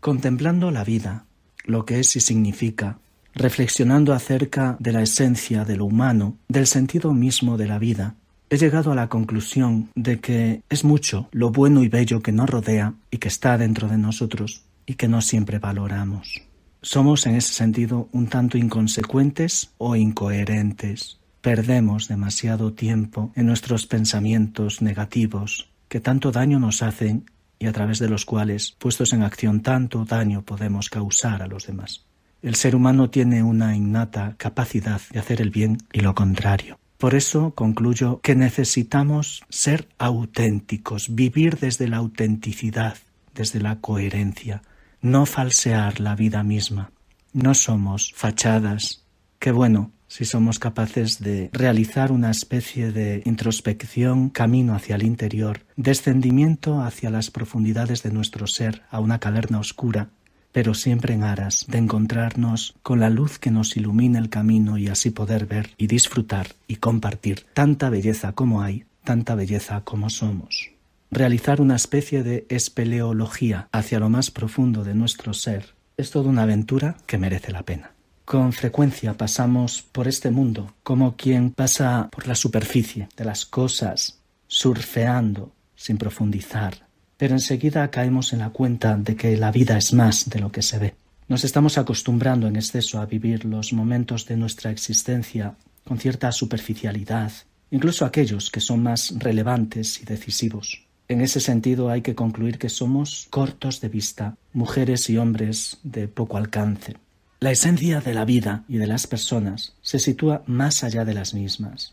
contemplando 0.00 0.70
la 0.70 0.84
vida, 0.84 1.24
lo 1.64 1.86
que 1.86 2.00
es 2.00 2.14
y 2.14 2.20
significa, 2.20 2.98
reflexionando 3.32 4.12
acerca 4.12 4.76
de 4.80 4.92
la 4.92 5.00
esencia 5.00 5.64
de 5.64 5.76
lo 5.76 5.86
humano, 5.86 6.36
del 6.46 6.66
sentido 6.66 7.14
mismo 7.14 7.56
de 7.56 7.68
la 7.68 7.78
vida, 7.78 8.16
he 8.50 8.56
llegado 8.56 8.92
a 8.92 8.94
la 8.94 9.08
conclusión 9.08 9.90
de 9.94 10.20
que 10.20 10.62
es 10.68 10.84
mucho 10.84 11.28
lo 11.32 11.50
bueno 11.50 11.82
y 11.82 11.88
bello 11.88 12.20
que 12.20 12.32
nos 12.32 12.48
rodea 12.48 12.94
y 13.10 13.18
que 13.18 13.28
está 13.28 13.58
dentro 13.58 13.88
de 13.88 13.98
nosotros 13.98 14.62
y 14.86 14.94
que 14.94 15.08
no 15.08 15.20
siempre 15.20 15.58
valoramos. 15.58 16.42
Somos 16.82 17.26
en 17.26 17.34
ese 17.34 17.54
sentido 17.54 18.08
un 18.12 18.26
tanto 18.26 18.58
inconsecuentes 18.58 19.72
o 19.78 19.96
incoherentes. 19.96 21.18
Perdemos 21.40 22.08
demasiado 22.08 22.72
tiempo 22.74 23.32
en 23.34 23.46
nuestros 23.46 23.86
pensamientos 23.86 24.82
negativos 24.82 25.70
que 25.88 26.00
tanto 26.00 26.30
daño 26.30 26.58
nos 26.58 26.82
hacen 26.82 27.30
y 27.58 27.66
a 27.66 27.72
través 27.72 27.98
de 27.98 28.08
los 28.08 28.26
cuales, 28.26 28.72
puestos 28.72 29.12
en 29.12 29.22
acción, 29.22 29.62
tanto 29.62 30.04
daño 30.04 30.42
podemos 30.42 30.90
causar 30.90 31.40
a 31.40 31.46
los 31.46 31.66
demás. 31.66 32.04
El 32.42 32.56
ser 32.56 32.76
humano 32.76 33.08
tiene 33.08 33.42
una 33.42 33.74
innata 33.74 34.34
capacidad 34.36 35.00
de 35.10 35.18
hacer 35.18 35.40
el 35.40 35.50
bien 35.50 35.78
y 35.92 36.00
lo 36.00 36.14
contrario. 36.14 36.78
Por 37.04 37.14
eso 37.14 37.54
concluyo 37.54 38.22
que 38.22 38.34
necesitamos 38.34 39.44
ser 39.50 39.88
auténticos, 39.98 41.14
vivir 41.14 41.58
desde 41.58 41.86
la 41.86 41.98
autenticidad, 41.98 42.96
desde 43.34 43.60
la 43.60 43.78
coherencia, 43.82 44.62
no 45.02 45.26
falsear 45.26 46.00
la 46.00 46.16
vida 46.16 46.42
misma. 46.42 46.92
No 47.34 47.52
somos 47.52 48.10
fachadas. 48.14 49.04
Qué 49.38 49.52
bueno 49.52 49.92
si 50.06 50.24
somos 50.24 50.58
capaces 50.58 51.20
de 51.20 51.50
realizar 51.52 52.10
una 52.10 52.30
especie 52.30 52.90
de 52.90 53.20
introspección, 53.26 54.30
camino 54.30 54.74
hacia 54.74 54.96
el 54.96 55.02
interior, 55.02 55.66
descendimiento 55.76 56.80
hacia 56.80 57.10
las 57.10 57.30
profundidades 57.30 58.02
de 58.02 58.12
nuestro 58.12 58.46
ser, 58.46 58.80
a 58.90 59.00
una 59.00 59.18
caverna 59.18 59.58
oscura, 59.58 60.08
pero 60.54 60.72
siempre 60.72 61.14
en 61.14 61.24
aras 61.24 61.64
de 61.66 61.78
encontrarnos 61.78 62.76
con 62.84 63.00
la 63.00 63.10
luz 63.10 63.40
que 63.40 63.50
nos 63.50 63.76
ilumina 63.76 64.20
el 64.20 64.30
camino 64.30 64.78
y 64.78 64.86
así 64.86 65.10
poder 65.10 65.46
ver 65.46 65.70
y 65.76 65.88
disfrutar 65.88 66.46
y 66.68 66.76
compartir 66.76 67.44
tanta 67.54 67.90
belleza 67.90 68.30
como 68.34 68.62
hay, 68.62 68.84
tanta 69.02 69.34
belleza 69.34 69.80
como 69.80 70.10
somos. 70.10 70.70
Realizar 71.10 71.60
una 71.60 71.74
especie 71.74 72.22
de 72.22 72.46
espeleología 72.48 73.68
hacia 73.72 73.98
lo 73.98 74.08
más 74.08 74.30
profundo 74.30 74.84
de 74.84 74.94
nuestro 74.94 75.34
ser 75.34 75.74
es 75.96 76.12
toda 76.12 76.30
una 76.30 76.42
aventura 76.42 76.98
que 77.06 77.18
merece 77.18 77.50
la 77.50 77.64
pena. 77.64 77.90
Con 78.24 78.52
frecuencia 78.52 79.14
pasamos 79.14 79.82
por 79.82 80.06
este 80.06 80.30
mundo 80.30 80.72
como 80.84 81.16
quien 81.16 81.50
pasa 81.50 82.08
por 82.12 82.28
la 82.28 82.36
superficie 82.36 83.08
de 83.16 83.24
las 83.24 83.44
cosas, 83.44 84.20
surfeando 84.46 85.50
sin 85.74 85.98
profundizar, 85.98 86.83
pero 87.16 87.34
enseguida 87.34 87.90
caemos 87.90 88.32
en 88.32 88.40
la 88.40 88.50
cuenta 88.50 88.96
de 88.96 89.16
que 89.16 89.36
la 89.36 89.50
vida 89.50 89.76
es 89.78 89.92
más 89.92 90.28
de 90.28 90.40
lo 90.40 90.50
que 90.50 90.62
se 90.62 90.78
ve. 90.78 90.94
Nos 91.28 91.44
estamos 91.44 91.78
acostumbrando 91.78 92.46
en 92.46 92.56
exceso 92.56 93.00
a 93.00 93.06
vivir 93.06 93.44
los 93.44 93.72
momentos 93.72 94.26
de 94.26 94.36
nuestra 94.36 94.70
existencia 94.70 95.54
con 95.84 95.98
cierta 95.98 96.30
superficialidad, 96.32 97.32
incluso 97.70 98.04
aquellos 98.04 98.50
que 98.50 98.60
son 98.60 98.82
más 98.82 99.14
relevantes 99.18 100.00
y 100.02 100.04
decisivos. 100.04 100.84
En 101.08 101.20
ese 101.20 101.40
sentido 101.40 101.90
hay 101.90 102.02
que 102.02 102.14
concluir 102.14 102.58
que 102.58 102.68
somos 102.68 103.26
cortos 103.30 103.80
de 103.80 103.88
vista, 103.88 104.36
mujeres 104.52 105.08
y 105.10 105.18
hombres 105.18 105.78
de 105.82 106.08
poco 106.08 106.36
alcance. 106.36 106.96
La 107.40 107.50
esencia 107.50 108.00
de 108.00 108.14
la 108.14 108.24
vida 108.24 108.64
y 108.68 108.78
de 108.78 108.86
las 108.86 109.06
personas 109.06 109.74
se 109.82 109.98
sitúa 109.98 110.42
más 110.46 110.82
allá 110.82 111.04
de 111.04 111.12
las 111.12 111.34
mismas, 111.34 111.92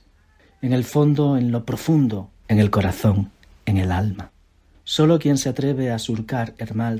en 0.61 0.71
el 0.71 0.85
fondo, 0.85 1.37
en 1.37 1.51
lo 1.51 1.65
profundo, 1.65 2.29
en 2.47 2.59
el 2.59 2.69
corazón, 2.69 3.31
en 3.65 3.77
el 3.77 3.91
alma. 3.91 4.31
Solo 4.83 5.19
quien 5.19 5.37
se 5.37 5.49
atreve 5.49 5.91
a 5.91 5.99
surcar 5.99 6.53
el 6.57 6.73
mar 6.73 6.99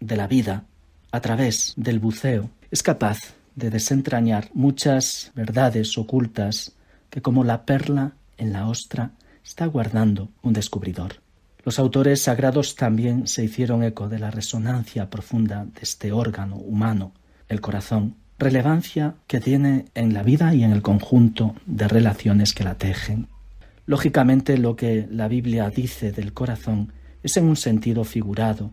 de 0.00 0.16
la 0.16 0.26
vida 0.26 0.64
a 1.12 1.20
través 1.20 1.74
del 1.76 1.98
buceo 1.98 2.50
es 2.70 2.82
capaz 2.82 3.18
de 3.54 3.70
desentrañar 3.70 4.50
muchas 4.54 5.30
verdades 5.34 5.96
ocultas 5.98 6.72
que 7.10 7.22
como 7.22 7.44
la 7.44 7.64
perla 7.64 8.12
en 8.38 8.52
la 8.52 8.66
ostra 8.68 9.12
está 9.44 9.66
guardando 9.66 10.30
un 10.42 10.52
descubridor. 10.52 11.16
Los 11.64 11.78
autores 11.78 12.22
sagrados 12.22 12.74
también 12.74 13.28
se 13.28 13.44
hicieron 13.44 13.84
eco 13.84 14.08
de 14.08 14.18
la 14.18 14.30
resonancia 14.30 15.10
profunda 15.10 15.64
de 15.64 15.80
este 15.82 16.10
órgano 16.10 16.56
humano, 16.56 17.12
el 17.48 17.60
corazón, 17.60 18.16
relevancia 18.38 19.14
que 19.28 19.38
tiene 19.38 19.84
en 19.94 20.12
la 20.12 20.24
vida 20.24 20.54
y 20.54 20.64
en 20.64 20.72
el 20.72 20.82
conjunto 20.82 21.54
de 21.66 21.86
relaciones 21.86 22.52
que 22.52 22.64
la 22.64 22.74
tejen. 22.74 23.28
Lógicamente 23.86 24.58
lo 24.58 24.74
que 24.74 25.06
la 25.08 25.28
Biblia 25.28 25.70
dice 25.70 26.10
del 26.10 26.32
corazón 26.32 26.92
es 27.22 27.36
en 27.36 27.44
un 27.44 27.56
sentido 27.56 28.04
figurado, 28.04 28.70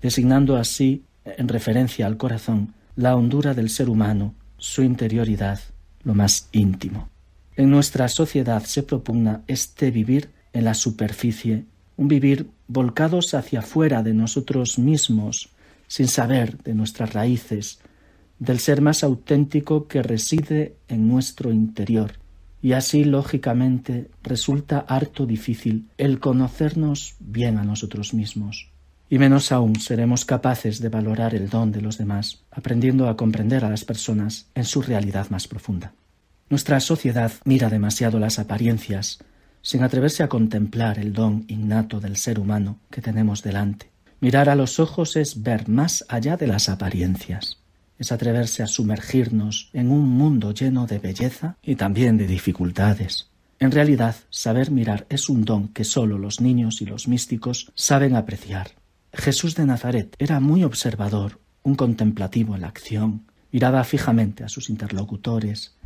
designando 0.00 0.56
así, 0.56 1.04
en 1.24 1.48
referencia 1.48 2.06
al 2.06 2.16
corazón, 2.16 2.74
la 2.94 3.16
hondura 3.16 3.54
del 3.54 3.70
ser 3.70 3.88
humano, 3.88 4.34
su 4.58 4.82
interioridad, 4.82 5.60
lo 6.04 6.14
más 6.14 6.48
íntimo. 6.52 7.08
En 7.56 7.70
nuestra 7.70 8.08
sociedad 8.08 8.62
se 8.64 8.82
propugna 8.82 9.42
este 9.46 9.90
vivir 9.90 10.30
en 10.52 10.64
la 10.64 10.74
superficie, 10.74 11.64
un 11.96 12.08
vivir 12.08 12.48
volcados 12.68 13.34
hacia 13.34 13.60
afuera 13.60 14.02
de 14.02 14.14
nosotros 14.14 14.78
mismos, 14.78 15.50
sin 15.86 16.08
saber 16.08 16.58
de 16.58 16.74
nuestras 16.74 17.12
raíces, 17.12 17.80
del 18.38 18.58
ser 18.58 18.82
más 18.82 19.02
auténtico 19.02 19.88
que 19.88 20.02
reside 20.02 20.76
en 20.88 21.08
nuestro 21.08 21.52
interior, 21.52 22.12
y 22.62 22.72
así 22.72 23.04
lógicamente 23.04 24.10
resulta 24.22 24.80
harto 24.80 25.26
difícil 25.26 25.88
el 25.98 26.18
conocernos 26.20 27.14
bien 27.20 27.58
a 27.58 27.64
nosotros 27.64 28.14
mismos. 28.14 28.70
Y 29.08 29.18
menos 29.18 29.52
aún 29.52 29.78
seremos 29.78 30.24
capaces 30.24 30.80
de 30.80 30.88
valorar 30.88 31.34
el 31.34 31.48
don 31.48 31.70
de 31.70 31.80
los 31.80 31.96
demás, 31.96 32.42
aprendiendo 32.50 33.08
a 33.08 33.16
comprender 33.16 33.64
a 33.64 33.70
las 33.70 33.84
personas 33.84 34.46
en 34.54 34.64
su 34.64 34.82
realidad 34.82 35.30
más 35.30 35.46
profunda. 35.46 35.92
Nuestra 36.48 36.80
sociedad 36.80 37.32
mira 37.44 37.70
demasiado 37.70 38.18
las 38.18 38.38
apariencias, 38.38 39.18
sin 39.62 39.82
atreverse 39.82 40.22
a 40.22 40.28
contemplar 40.28 40.98
el 40.98 41.12
don 41.12 41.44
innato 41.48 42.00
del 42.00 42.16
ser 42.16 42.38
humano 42.38 42.78
que 42.90 43.00
tenemos 43.00 43.42
delante. 43.42 43.90
Mirar 44.20 44.48
a 44.48 44.54
los 44.54 44.80
ojos 44.80 45.16
es 45.16 45.42
ver 45.42 45.68
más 45.68 46.04
allá 46.08 46.36
de 46.36 46.46
las 46.46 46.68
apariencias, 46.68 47.58
es 47.98 48.12
atreverse 48.12 48.62
a 48.62 48.66
sumergirnos 48.66 49.70
en 49.72 49.90
un 49.90 50.08
mundo 50.08 50.52
lleno 50.52 50.86
de 50.86 50.98
belleza 50.98 51.56
y 51.62 51.76
también 51.76 52.16
de 52.16 52.26
dificultades. 52.26 53.30
En 53.58 53.72
realidad, 53.72 54.16
saber 54.28 54.70
mirar 54.70 55.06
es 55.08 55.28
un 55.28 55.44
don 55.44 55.68
que 55.68 55.84
sólo 55.84 56.18
los 56.18 56.40
niños 56.40 56.82
y 56.82 56.86
los 56.86 57.08
místicos 57.08 57.72
saben 57.74 58.14
apreciar. 58.14 58.72
Jesús 59.12 59.54
de 59.54 59.64
Nazaret 59.64 60.14
era 60.18 60.40
muy 60.40 60.62
observador, 60.62 61.40
un 61.62 61.74
contemplativo 61.74 62.54
en 62.54 62.60
la 62.60 62.68
acción, 62.68 63.22
miraba 63.50 63.82
fijamente 63.84 64.44
a 64.44 64.48
sus 64.48 64.68
interlocutores, 64.68 65.76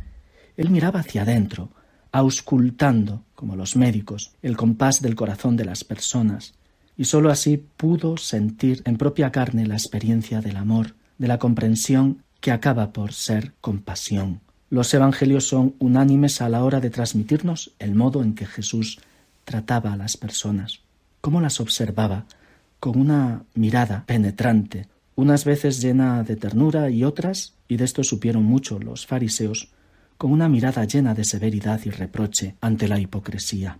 él 0.57 0.69
miraba 0.69 0.99
hacia 0.99 1.21
adentro, 1.21 1.71
auscultando, 2.11 3.23
como 3.35 3.55
los 3.55 3.77
médicos, 3.77 4.35
el 4.41 4.57
compás 4.57 5.01
del 5.01 5.15
corazón 5.15 5.55
de 5.55 5.65
las 5.65 5.85
personas, 5.85 6.53
y 6.97 7.05
sólo 7.05 7.31
así 7.31 7.57
pudo 7.57 8.17
sentir 8.17 8.81
en 8.85 8.97
propia 8.97 9.31
carne 9.31 9.65
la 9.65 9.75
experiencia 9.75 10.41
del 10.41 10.57
amor, 10.57 10.95
de 11.21 11.27
la 11.27 11.37
comprensión 11.37 12.23
que 12.39 12.51
acaba 12.51 12.91
por 12.93 13.13
ser 13.13 13.53
compasión. 13.61 14.41
Los 14.71 14.91
evangelios 14.91 15.47
son 15.47 15.75
unánimes 15.77 16.41
a 16.41 16.49
la 16.49 16.63
hora 16.63 16.79
de 16.79 16.89
transmitirnos 16.89 17.73
el 17.77 17.93
modo 17.93 18.23
en 18.23 18.33
que 18.33 18.47
Jesús 18.47 18.99
trataba 19.45 19.93
a 19.93 19.97
las 19.97 20.17
personas, 20.17 20.79
cómo 21.21 21.39
las 21.39 21.59
observaba, 21.59 22.25
con 22.79 22.99
una 22.99 23.43
mirada 23.53 24.03
penetrante, 24.07 24.87
unas 25.13 25.45
veces 25.45 25.79
llena 25.79 26.23
de 26.23 26.37
ternura 26.37 26.89
y 26.89 27.03
otras, 27.03 27.53
y 27.67 27.77
de 27.77 27.85
esto 27.85 28.03
supieron 28.03 28.43
mucho 28.43 28.79
los 28.79 29.05
fariseos, 29.05 29.69
con 30.17 30.31
una 30.31 30.49
mirada 30.49 30.85
llena 30.85 31.13
de 31.13 31.23
severidad 31.23 31.81
y 31.85 31.91
reproche 31.91 32.55
ante 32.61 32.87
la 32.87 32.99
hipocresía. 32.99 33.77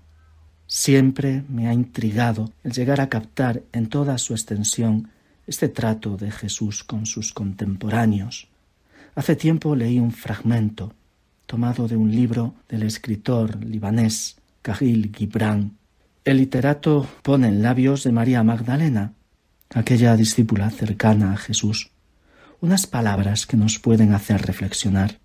Siempre 0.68 1.44
me 1.50 1.68
ha 1.68 1.74
intrigado 1.74 2.52
el 2.64 2.72
llegar 2.72 3.02
a 3.02 3.10
captar 3.10 3.64
en 3.74 3.88
toda 3.88 4.20
su 4.20 4.34
extensión 4.34 5.10
este 5.48 5.70
trato 5.70 6.18
de 6.18 6.32
Jesús 6.32 6.84
con 6.84 7.06
sus 7.06 7.34
contemporáneos. 7.34 8.48
Hace 9.16 9.36
tiempo 9.36 9.76
leí 9.76 10.00
un 10.00 10.12
fragmento 10.12 10.94
tomado 11.46 11.88
de 11.88 11.98
un 11.98 12.12
libro 12.12 12.56
del 12.70 12.84
escritor 12.84 13.62
libanés 13.64 14.38
Kahil 14.62 15.12
Gibran. 15.14 15.78
El 16.24 16.38
literato 16.38 17.06
pone 17.24 17.50
en 17.50 17.62
labios 17.62 18.04
de 18.04 18.14
María 18.14 18.42
Magdalena, 18.42 19.14
aquella 19.74 20.16
discípula 20.16 20.70
cercana 20.70 21.34
a 21.34 21.38
Jesús, 21.38 21.92
unas 22.62 22.88
palabras 22.88 23.46
que 23.46 23.58
nos 23.58 23.80
pueden 23.80 24.14
hacer 24.14 24.42
reflexionar. 24.44 25.20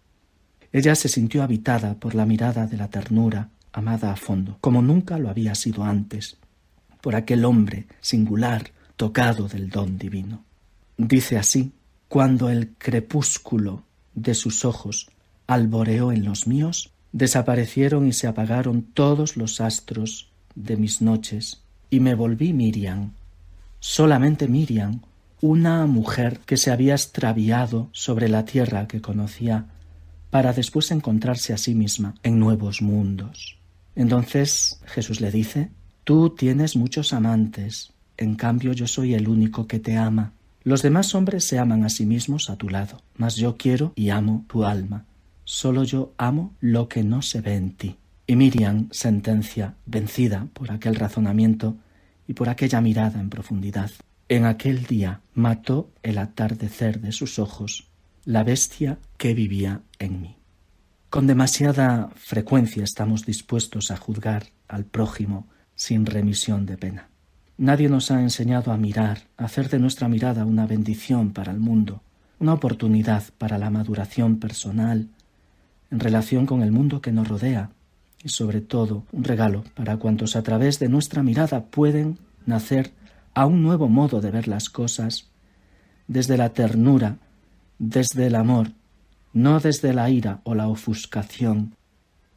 Ella 0.73 0.95
se 0.95 1.09
sintió 1.09 1.43
habitada 1.43 1.95
por 1.95 2.15
la 2.15 2.27
mirada 2.27 2.67
de 2.67 2.77
la 2.77 2.89
ternura, 2.89 3.51
amada 3.73 4.11
a 4.11 4.17
fondo, 4.17 4.59
como 4.61 4.83
nunca 4.83 5.19
lo 5.19 5.29
había 5.31 5.55
sido 5.55 5.85
antes, 5.85 6.39
por 7.03 7.15
aquel 7.15 7.45
hombre 7.45 7.87
singular, 8.01 8.73
tocado 8.97 9.49
del 9.49 9.71
don 9.71 9.99
divino. 9.99 10.45
Dice 10.97 11.39
así, 11.39 11.73
cuando 12.09 12.49
el 12.49 12.71
crepúsculo 12.79 13.83
de 14.15 14.35
sus 14.35 14.65
ojos 14.65 15.09
alboreó 15.47 16.13
en 16.13 16.25
los 16.25 16.47
míos, 16.47 16.91
desaparecieron 17.13 18.07
y 18.07 18.13
se 18.13 18.27
apagaron 18.27 18.83
todos 18.83 19.37
los 19.37 19.61
astros 19.61 20.29
de 20.55 20.77
mis 20.77 21.03
noches, 21.03 21.63
y 21.91 22.01
me 22.01 22.15
volví 22.15 22.53
Miriam, 22.53 23.13
solamente 23.79 24.49
Miriam, 24.49 25.01
una 25.41 25.87
mujer 25.87 26.41
que 26.41 26.57
se 26.57 26.71
había 26.71 26.95
extraviado 26.95 27.89
sobre 27.93 28.29
la 28.29 28.45
tierra 28.45 28.89
que 28.89 29.01
conocía 29.01 29.67
para 30.31 30.53
después 30.53 30.91
encontrarse 30.91 31.53
a 31.53 31.59
sí 31.59 31.75
misma 31.75 32.15
en 32.23 32.41
nuevos 32.41 32.83
mundos. 32.83 33.57
Entonces 33.95 34.81
Jesús 34.87 35.21
le 35.21 35.31
dice, 35.31 35.71
Tú 36.05 36.31
tienes 36.31 36.77
muchos 36.77 37.13
amantes, 37.13 37.93
en 38.17 38.35
cambio 38.35 38.73
yo 38.73 38.87
soy 38.87 39.15
el 39.15 39.29
único 39.29 39.67
que 39.67 39.79
te 39.79 39.97
ama. 39.97 40.33
Los 40.63 40.83
demás 40.83 41.15
hombres 41.15 41.47
se 41.47 41.59
aman 41.59 41.85
a 41.85 41.89
sí 41.89 42.07
mismos 42.07 42.51
a 42.51 42.57
tu 42.57 42.69
lado, 42.69 43.03
mas 43.17 43.37
yo 43.37 43.57
quiero 43.57 43.93
y 43.95 44.11
amo 44.11 44.45
tu 44.49 44.65
alma. 44.65 45.05
Solo 45.45 45.85
yo 45.85 46.13
amo 46.19 46.55
lo 46.61 46.89
que 46.89 47.05
no 47.05 47.23
se 47.23 47.41
ve 47.41 47.55
en 47.55 47.73
ti. 47.73 47.97
Y 48.27 48.35
Miriam 48.35 48.89
sentencia, 48.91 49.75
vencida 49.87 50.49
por 50.53 50.73
aquel 50.73 50.97
razonamiento 50.97 51.77
y 52.27 52.35
por 52.35 52.49
aquella 52.49 52.81
mirada 52.81 53.21
en 53.21 53.31
profundidad. 53.31 53.91
En 54.29 54.45
aquel 54.45 54.85
día 54.87 55.21
mató 55.35 55.91
el 56.03 56.19
atardecer 56.19 57.01
de 57.01 57.13
sus 57.13 57.39
ojos 57.39 57.89
la 58.25 58.43
bestia 58.43 58.99
que 59.17 59.35
vivía 59.35 59.83
en 60.01 60.21
mí. 60.21 60.37
Con 61.11 61.29
demasiada 61.29 62.11
frecuencia 62.17 62.83
estamos 62.83 63.25
dispuestos 63.25 63.93
a 63.93 63.97
juzgar 63.97 64.49
al 64.67 64.85
prójimo 64.85 65.47
sin 65.77 66.05
remisión 66.05 66.67
de 66.67 66.77
pena. 66.77 67.09
Nadie 67.59 67.89
nos 67.89 68.11
ha 68.11 68.21
enseñado 68.21 68.71
a 68.71 68.77
mirar, 68.77 69.23
a 69.39 69.45
hacer 69.45 69.71
de 69.71 69.79
nuestra 69.79 70.09
mirada 70.09 70.45
una 70.45 70.67
bendición 70.67 71.33
para 71.33 71.53
el 71.53 71.59
mundo, 71.59 72.03
una 72.39 72.53
oportunidad 72.53 73.25
para 73.39 73.57
la 73.57 73.71
maduración 73.71 74.39
personal 74.39 75.09
en 75.91 76.01
relación 76.01 76.45
con 76.45 76.63
el 76.63 76.73
mundo 76.73 77.01
que 77.01 77.13
nos 77.13 77.29
rodea 77.29 77.71
y 78.23 78.29
sobre 78.29 78.61
todo 78.61 79.05
un 79.13 79.25
regalo 79.25 79.65
para 79.75 79.97
cuantos 79.97 80.37
a 80.37 80.43
través 80.43 80.79
de 80.79 80.89
nuestra 80.89 81.23
mirada 81.23 81.65
pueden 81.65 82.19
nacer 82.45 82.93
a 83.35 83.47
un 83.47 83.63
nuevo 83.63 83.89
modo 83.89 84.21
de 84.21 84.31
ver 84.31 84.49
las 84.49 84.69
cosas, 84.69 85.29
desde 86.09 86.37
la 86.37 86.51
ternura, 86.51 87.17
desde 87.79 88.27
el 88.27 88.35
amor, 88.35 88.73
no 89.33 89.61
desde 89.61 89.93
la 89.93 90.11
ira 90.11 90.41
o 90.45 90.55
la 90.55 90.69
ofuscación. 90.69 91.75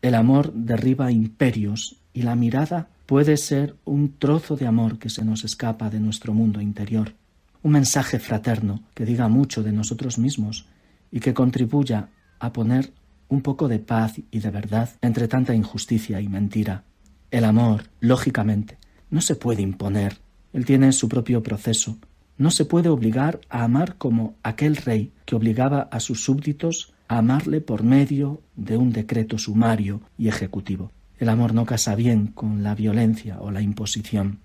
El 0.01 0.15
amor 0.15 0.53
derriba 0.53 1.11
imperios 1.11 1.97
y 2.13 2.23
la 2.23 2.35
mirada 2.35 2.89
puede 3.09 3.37
ser 3.37 3.75
un 3.85 4.19
trozo 4.19 4.55
de 4.55 4.67
amor 4.67 4.99
que 4.99 5.09
se 5.09 5.25
nos 5.25 5.43
escapa 5.43 5.89
de 5.89 5.99
nuestro 5.99 6.31
mundo 6.31 6.61
interior, 6.61 7.15
un 7.63 7.71
mensaje 7.71 8.19
fraterno 8.19 8.83
que 8.93 9.03
diga 9.03 9.27
mucho 9.27 9.63
de 9.63 9.71
nosotros 9.71 10.19
mismos 10.19 10.67
y 11.11 11.19
que 11.19 11.33
contribuya 11.33 12.09
a 12.37 12.53
poner 12.53 12.93
un 13.27 13.41
poco 13.41 13.67
de 13.67 13.79
paz 13.79 14.21
y 14.29 14.39
de 14.39 14.51
verdad 14.51 14.91
entre 15.01 15.27
tanta 15.27 15.55
injusticia 15.55 16.21
y 16.21 16.27
mentira. 16.27 16.83
El 17.31 17.45
amor, 17.45 17.85
lógicamente, 17.99 18.77
no 19.09 19.21
se 19.21 19.33
puede 19.35 19.63
imponer. 19.63 20.19
Él 20.53 20.65
tiene 20.65 20.91
su 20.91 21.09
propio 21.09 21.41
proceso. 21.41 21.97
No 22.37 22.51
se 22.51 22.65
puede 22.65 22.89
obligar 22.89 23.41
a 23.49 23.63
amar 23.63 23.95
como 23.95 24.35
aquel 24.43 24.75
rey 24.75 25.11
que 25.25 25.35
obligaba 25.35 25.89
a 25.91 25.99
sus 25.99 26.23
súbditos 26.23 26.93
a 27.07 27.17
amarle 27.17 27.59
por 27.59 27.81
medio 27.81 28.43
de 28.55 28.77
un 28.77 28.91
decreto 28.91 29.39
sumario 29.39 30.01
y 30.15 30.27
ejecutivo. 30.27 30.91
El 31.19 31.27
amor 31.27 31.53
no 31.53 31.65
casa 31.65 31.95
bien 31.95 32.27
con 32.27 32.63
la 32.63 32.75
violencia 32.75 33.39
o 33.41 33.51
la 33.51 33.61
imposición. 33.61 34.39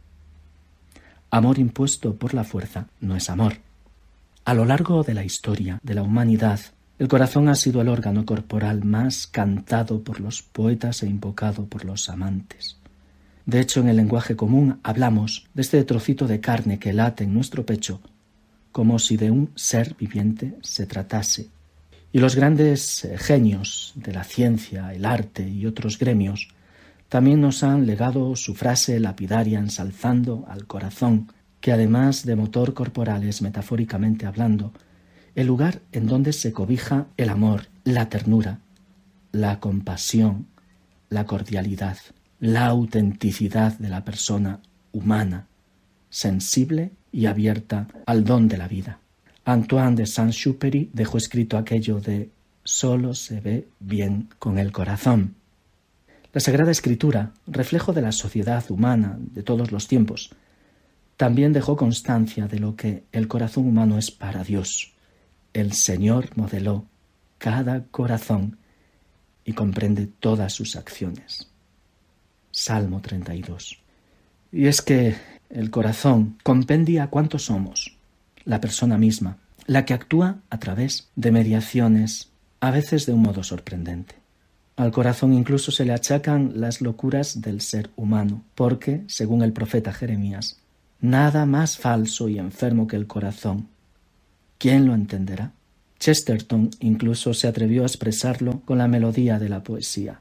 Amor 1.30 1.58
impuesto 1.58 2.16
por 2.16 2.34
la 2.34 2.42
fuerza 2.42 2.88
no 3.00 3.14
es 3.16 3.30
amor. 3.30 3.58
A 4.44 4.54
lo 4.54 4.64
largo 4.64 5.04
de 5.04 5.14
la 5.14 5.24
historia 5.24 5.78
de 5.82 5.94
la 5.94 6.02
humanidad, 6.02 6.60
el 6.98 7.08
corazón 7.08 7.48
ha 7.48 7.54
sido 7.54 7.80
el 7.80 7.88
órgano 7.88 8.26
corporal 8.26 8.84
más 8.84 9.26
cantado 9.28 10.02
por 10.02 10.20
los 10.20 10.42
poetas 10.42 11.02
e 11.02 11.06
invocado 11.06 11.66
por 11.66 11.84
los 11.84 12.08
amantes. 12.08 12.76
De 13.46 13.60
hecho, 13.60 13.80
en 13.80 13.88
el 13.88 13.96
lenguaje 13.96 14.36
común 14.36 14.80
hablamos 14.82 15.46
de 15.54 15.62
este 15.62 15.82
trocito 15.84 16.26
de 16.26 16.40
carne 16.40 16.78
que 16.78 16.92
late 16.92 17.24
en 17.24 17.34
nuestro 17.34 17.64
pecho, 17.64 18.00
como 18.72 18.98
si 18.98 19.16
de 19.16 19.30
un 19.30 19.50
ser 19.54 19.94
viviente 19.94 20.56
se 20.62 20.86
tratase. 20.86 21.48
Y 22.12 22.18
los 22.18 22.34
grandes 22.36 23.08
genios 23.16 23.92
de 23.94 24.12
la 24.12 24.24
ciencia, 24.24 24.92
el 24.92 25.04
arte 25.04 25.48
y 25.48 25.66
otros 25.66 25.98
gremios 25.98 26.48
también 27.14 27.40
nos 27.40 27.62
han 27.62 27.86
legado 27.86 28.34
su 28.34 28.56
frase 28.56 28.98
lapidaria 28.98 29.60
ensalzando 29.60 30.44
al 30.48 30.66
corazón, 30.66 31.28
que 31.60 31.70
además 31.70 32.26
de 32.26 32.34
motor 32.34 32.74
corporal 32.74 33.22
es 33.22 33.40
metafóricamente 33.40 34.26
hablando, 34.26 34.72
el 35.36 35.46
lugar 35.46 35.80
en 35.92 36.08
donde 36.08 36.32
se 36.32 36.52
cobija 36.52 37.06
el 37.16 37.28
amor, 37.28 37.68
la 37.84 38.08
ternura, 38.08 38.58
la 39.30 39.60
compasión, 39.60 40.48
la 41.08 41.24
cordialidad, 41.24 41.98
la 42.40 42.66
autenticidad 42.66 43.78
de 43.78 43.90
la 43.90 44.04
persona 44.04 44.58
humana, 44.90 45.46
sensible 46.10 46.90
y 47.12 47.26
abierta 47.26 47.86
al 48.06 48.24
don 48.24 48.48
de 48.48 48.58
la 48.58 48.66
vida. 48.66 48.98
Antoine 49.44 49.94
de 49.94 50.06
Saint-Exupéry 50.06 50.90
dejó 50.92 51.18
escrito 51.18 51.58
aquello 51.58 52.00
de 52.00 52.30
solo 52.64 53.14
se 53.14 53.40
ve 53.40 53.68
bien 53.78 54.30
con 54.40 54.58
el 54.58 54.72
corazón. 54.72 55.36
La 56.34 56.40
Sagrada 56.40 56.70
Escritura, 56.70 57.32
reflejo 57.46 57.94
de 57.94 58.02
la 58.02 58.12
sociedad 58.12 58.62
humana 58.68 59.16
de 59.18 59.42
todos 59.42 59.72
los 59.72 59.88
tiempos, 59.88 60.34
también 61.16 61.54
dejó 61.54 61.76
constancia 61.76 62.46
de 62.48 62.58
lo 62.58 62.76
que 62.76 63.04
el 63.12 63.28
corazón 63.28 63.66
humano 63.66 63.96
es 63.96 64.10
para 64.10 64.44
Dios 64.44 64.94
el 65.54 65.72
Señor 65.72 66.36
modeló 66.36 66.84
cada 67.38 67.84
corazón 67.84 68.58
y 69.44 69.52
comprende 69.52 70.06
todas 70.06 70.52
sus 70.52 70.76
acciones. 70.76 71.48
Salmo 72.50 73.00
32. 73.00 73.80
Y 74.52 74.66
es 74.66 74.82
que 74.82 75.16
el 75.48 75.70
corazón 75.70 76.38
compendia 76.42 77.06
cuántos 77.06 77.44
somos, 77.44 77.96
la 78.44 78.60
persona 78.60 78.98
misma, 78.98 79.38
la 79.66 79.84
que 79.84 79.94
actúa 79.94 80.40
a 80.50 80.58
través 80.58 81.08
de 81.14 81.30
mediaciones, 81.30 82.30
a 82.60 82.70
veces 82.70 83.06
de 83.06 83.12
un 83.12 83.22
modo 83.22 83.42
sorprendente. 83.44 84.16
Al 84.76 84.90
corazón 84.90 85.32
incluso 85.32 85.70
se 85.70 85.84
le 85.84 85.92
achacan 85.92 86.52
las 86.56 86.80
locuras 86.80 87.40
del 87.40 87.60
ser 87.60 87.90
humano, 87.96 88.42
porque, 88.54 89.04
según 89.06 89.42
el 89.42 89.52
profeta 89.52 89.92
Jeremías, 89.92 90.58
nada 91.00 91.46
más 91.46 91.78
falso 91.78 92.28
y 92.28 92.38
enfermo 92.38 92.86
que 92.86 92.96
el 92.96 93.06
corazón, 93.06 93.68
¿Quién 94.58 94.86
lo 94.86 94.94
entenderá? 94.94 95.52
Chesterton 95.98 96.70
incluso 96.80 97.34
se 97.34 97.48
atrevió 97.48 97.82
a 97.82 97.86
expresarlo 97.86 98.62
con 98.64 98.78
la 98.78 98.88
melodía 98.88 99.38
de 99.38 99.48
la 99.48 99.62
poesía. 99.62 100.20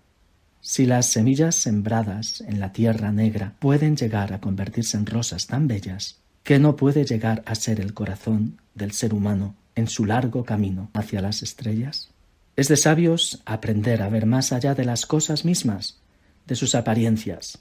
Si 0.59 0.85
las 0.85 1.07
semillas 1.07 1.55
sembradas 1.55 2.41
en 2.41 2.59
la 2.59 2.71
tierra 2.71 3.11
negra 3.11 3.55
pueden 3.59 3.95
llegar 3.95 4.33
a 4.33 4.39
convertirse 4.39 4.97
en 4.97 5.05
rosas 5.05 5.47
tan 5.47 5.67
bellas, 5.67 6.19
¿qué 6.43 6.59
no 6.59 6.75
puede 6.75 7.05
llegar 7.05 7.43
a 7.45 7.55
ser 7.55 7.79
el 7.79 7.93
corazón 7.93 8.59
del 8.75 8.91
ser 8.91 9.13
humano 9.13 9.55
en 9.75 9.87
su 9.87 10.05
largo 10.05 10.43
camino 10.43 10.89
hacia 10.93 11.21
las 11.21 11.41
estrellas? 11.41 12.09
Es 12.55 12.67
de 12.67 12.77
sabios 12.77 13.41
aprender 13.45 14.01
a 14.01 14.09
ver 14.09 14.25
más 14.25 14.53
allá 14.53 14.75
de 14.75 14.85
las 14.85 15.05
cosas 15.05 15.43
mismas, 15.43 15.99
de 16.45 16.55
sus 16.55 16.75
apariencias, 16.75 17.59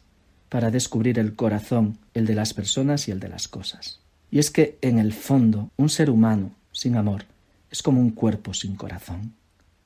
para 0.48 0.70
descubrir 0.70 1.18
el 1.18 1.34
corazón, 1.34 1.98
el 2.12 2.26
de 2.26 2.34
las 2.34 2.52
personas 2.52 3.08
y 3.08 3.10
el 3.10 3.20
de 3.20 3.28
las 3.28 3.48
cosas. 3.48 4.00
Y 4.30 4.38
es 4.38 4.50
que, 4.50 4.78
en 4.82 4.98
el 4.98 5.12
fondo, 5.12 5.70
un 5.76 5.88
ser 5.88 6.10
humano 6.10 6.54
sin 6.72 6.96
amor 6.96 7.24
es 7.70 7.82
como 7.82 8.00
un 8.00 8.10
cuerpo 8.10 8.52
sin 8.52 8.76
corazón. 8.76 9.34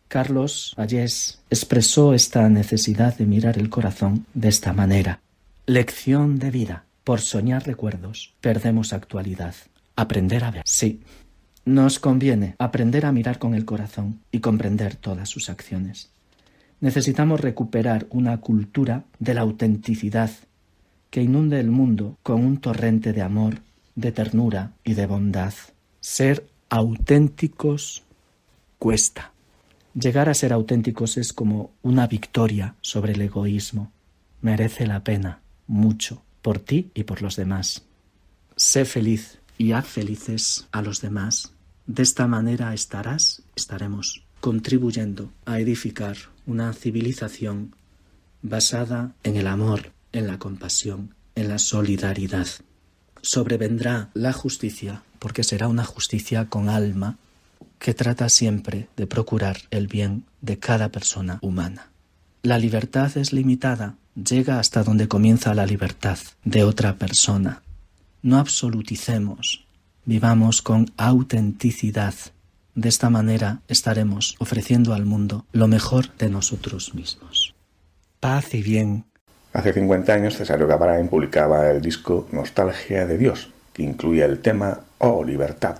Carlos 0.08 0.74
Vallés 0.76 1.40
expresó 1.50 2.14
esta 2.14 2.48
necesidad 2.48 3.16
de 3.16 3.26
mirar 3.26 3.58
el 3.58 3.70
corazón 3.70 4.26
de 4.34 4.48
esta 4.48 4.72
manera. 4.72 5.20
Lección 5.66 6.38
de 6.38 6.50
vida. 6.50 6.84
Por 7.04 7.20
soñar 7.20 7.64
recuerdos, 7.64 8.34
perdemos 8.40 8.92
actualidad. 8.92 9.54
Aprender 9.94 10.44
a 10.44 10.50
ver. 10.50 10.62
Sí, 10.64 11.00
nos 11.66 11.98
conviene 11.98 12.54
aprender 12.58 13.04
a 13.04 13.12
mirar 13.12 13.40
con 13.40 13.54
el 13.54 13.64
corazón 13.64 14.20
y 14.30 14.38
comprender 14.38 14.94
todas 14.94 15.28
sus 15.28 15.50
acciones. 15.50 16.10
Necesitamos 16.80 17.40
recuperar 17.40 18.06
una 18.10 18.38
cultura 18.38 19.04
de 19.18 19.34
la 19.34 19.40
autenticidad 19.40 20.30
que 21.10 21.22
inunde 21.22 21.58
el 21.58 21.70
mundo 21.70 22.18
con 22.22 22.44
un 22.44 22.58
torrente 22.58 23.12
de 23.12 23.22
amor, 23.22 23.58
de 23.96 24.12
ternura 24.12 24.72
y 24.84 24.94
de 24.94 25.06
bondad. 25.06 25.54
Ser 26.00 26.46
auténticos 26.68 28.04
cuesta. 28.78 29.32
Llegar 29.94 30.28
a 30.28 30.34
ser 30.34 30.52
auténticos 30.52 31.16
es 31.16 31.32
como 31.32 31.72
una 31.82 32.06
victoria 32.06 32.76
sobre 32.80 33.14
el 33.14 33.22
egoísmo. 33.22 33.90
Merece 34.40 34.86
la 34.86 35.02
pena, 35.02 35.40
mucho, 35.66 36.22
por 36.42 36.60
ti 36.60 36.92
y 36.94 37.02
por 37.04 37.22
los 37.22 37.34
demás. 37.34 37.82
Sé 38.54 38.84
feliz 38.84 39.40
y 39.58 39.72
haz 39.72 39.86
felices 39.86 40.68
a 40.70 40.82
los 40.82 41.00
demás. 41.00 41.55
De 41.86 42.02
esta 42.02 42.26
manera 42.26 42.74
estarás, 42.74 43.42
estaremos 43.54 44.24
contribuyendo 44.40 45.32
a 45.44 45.60
edificar 45.60 46.16
una 46.46 46.72
civilización 46.72 47.74
basada 48.42 49.14
en 49.22 49.36
el 49.36 49.46
amor, 49.46 49.92
en 50.12 50.26
la 50.26 50.38
compasión, 50.38 51.14
en 51.34 51.48
la 51.48 51.58
solidaridad. 51.58 52.46
Sobrevendrá 53.22 54.10
la 54.14 54.32
justicia 54.32 55.02
porque 55.18 55.44
será 55.44 55.68
una 55.68 55.84
justicia 55.84 56.48
con 56.48 56.68
alma 56.68 57.18
que 57.78 57.94
trata 57.94 58.28
siempre 58.28 58.88
de 58.96 59.06
procurar 59.06 59.58
el 59.70 59.86
bien 59.86 60.24
de 60.40 60.58
cada 60.58 60.90
persona 60.90 61.38
humana. 61.42 61.90
La 62.42 62.58
libertad 62.58 63.16
es 63.16 63.32
limitada, 63.32 63.96
llega 64.14 64.58
hasta 64.58 64.82
donde 64.82 65.08
comienza 65.08 65.54
la 65.54 65.66
libertad 65.66 66.18
de 66.44 66.64
otra 66.64 66.96
persona. 66.96 67.62
No 68.22 68.38
absoluticemos, 68.38 69.65
vivamos 70.06 70.62
con 70.62 70.86
autenticidad. 70.96 72.14
De 72.74 72.88
esta 72.88 73.10
manera 73.10 73.60
estaremos 73.68 74.36
ofreciendo 74.38 74.94
al 74.94 75.04
mundo 75.04 75.44
lo 75.52 75.68
mejor 75.68 76.16
de 76.16 76.30
nosotros 76.30 76.94
mismos. 76.94 77.54
Paz 78.20 78.54
y 78.54 78.62
bien. 78.62 79.04
Hace 79.52 79.72
50 79.72 80.12
años 80.12 80.36
Cesario 80.36 80.66
Gavarán 80.66 81.08
publicaba 81.08 81.70
el 81.70 81.82
disco 81.82 82.28
Nostalgia 82.32 83.06
de 83.06 83.18
Dios, 83.18 83.50
que 83.72 83.82
incluye 83.82 84.24
el 84.24 84.40
tema 84.40 84.80
Oh 84.98 85.24
Libertad. 85.24 85.78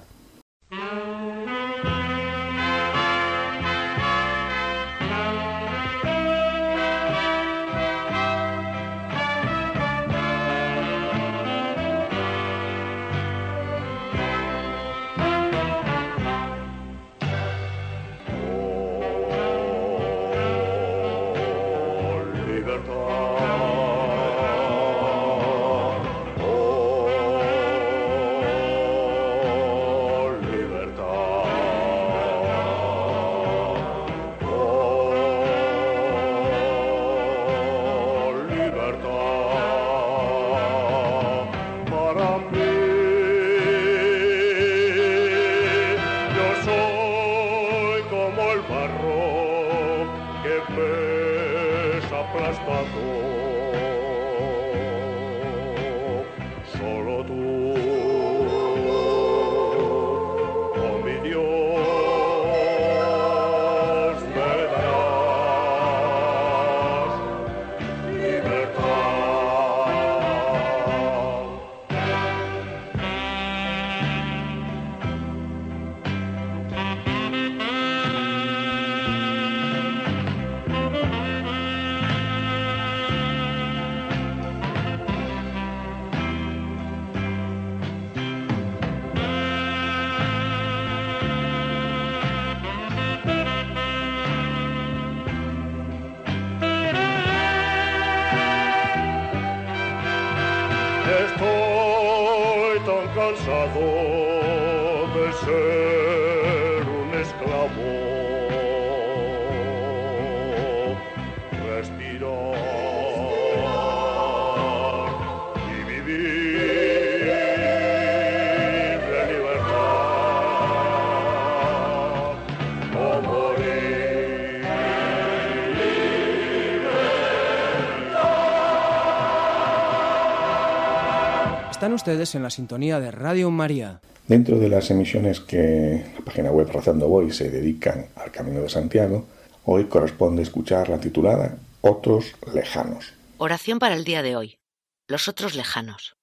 Están 131.87 131.95
ustedes 131.95 132.35
en 132.35 132.43
la 132.43 132.51
sintonía 132.51 132.99
de 132.99 133.13
Radio 133.13 133.49
María. 133.53 134.01
Dentro 134.27 134.59
de 134.59 134.69
las 134.69 134.91
emisiones 134.91 135.39
que 135.39 136.05
la 136.19 136.25
página 136.25 136.51
web 136.51 136.69
Razando 136.69 137.07
Voy 137.07 137.31
se 137.31 137.49
dedican 137.49 138.09
al 138.17 138.33
Camino 138.33 138.61
de 138.61 138.69
Santiago, 138.69 139.25
hoy 139.65 139.85
corresponde 139.85 140.43
escuchar 140.43 140.89
la 140.89 140.99
titulada 140.99 141.59
Otros 141.83 142.35
lejanos. 142.53 143.13
Oración 143.39 143.79
para 143.79 143.95
el 143.95 144.03
día 144.03 144.23
de 144.23 144.35
hoy. 144.35 144.59
Los 145.07 145.29
otros 145.29 145.55
lejanos. 145.55 146.16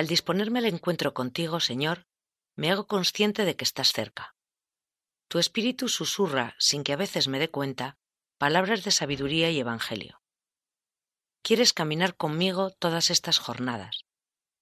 Al 0.00 0.06
disponerme 0.06 0.60
al 0.60 0.64
encuentro 0.64 1.12
contigo, 1.12 1.60
Señor, 1.60 2.06
me 2.56 2.70
hago 2.70 2.86
consciente 2.86 3.44
de 3.44 3.54
que 3.54 3.64
estás 3.64 3.92
cerca. 3.92 4.34
Tu 5.28 5.38
espíritu 5.38 5.90
susurra, 5.90 6.56
sin 6.58 6.84
que 6.84 6.94
a 6.94 6.96
veces 6.96 7.28
me 7.28 7.38
dé 7.38 7.50
cuenta, 7.50 7.98
palabras 8.38 8.82
de 8.82 8.92
sabiduría 8.92 9.50
y 9.50 9.60
evangelio. 9.60 10.22
Quieres 11.42 11.74
caminar 11.74 12.16
conmigo 12.16 12.70
todas 12.70 13.10
estas 13.10 13.38
jornadas 13.38 14.06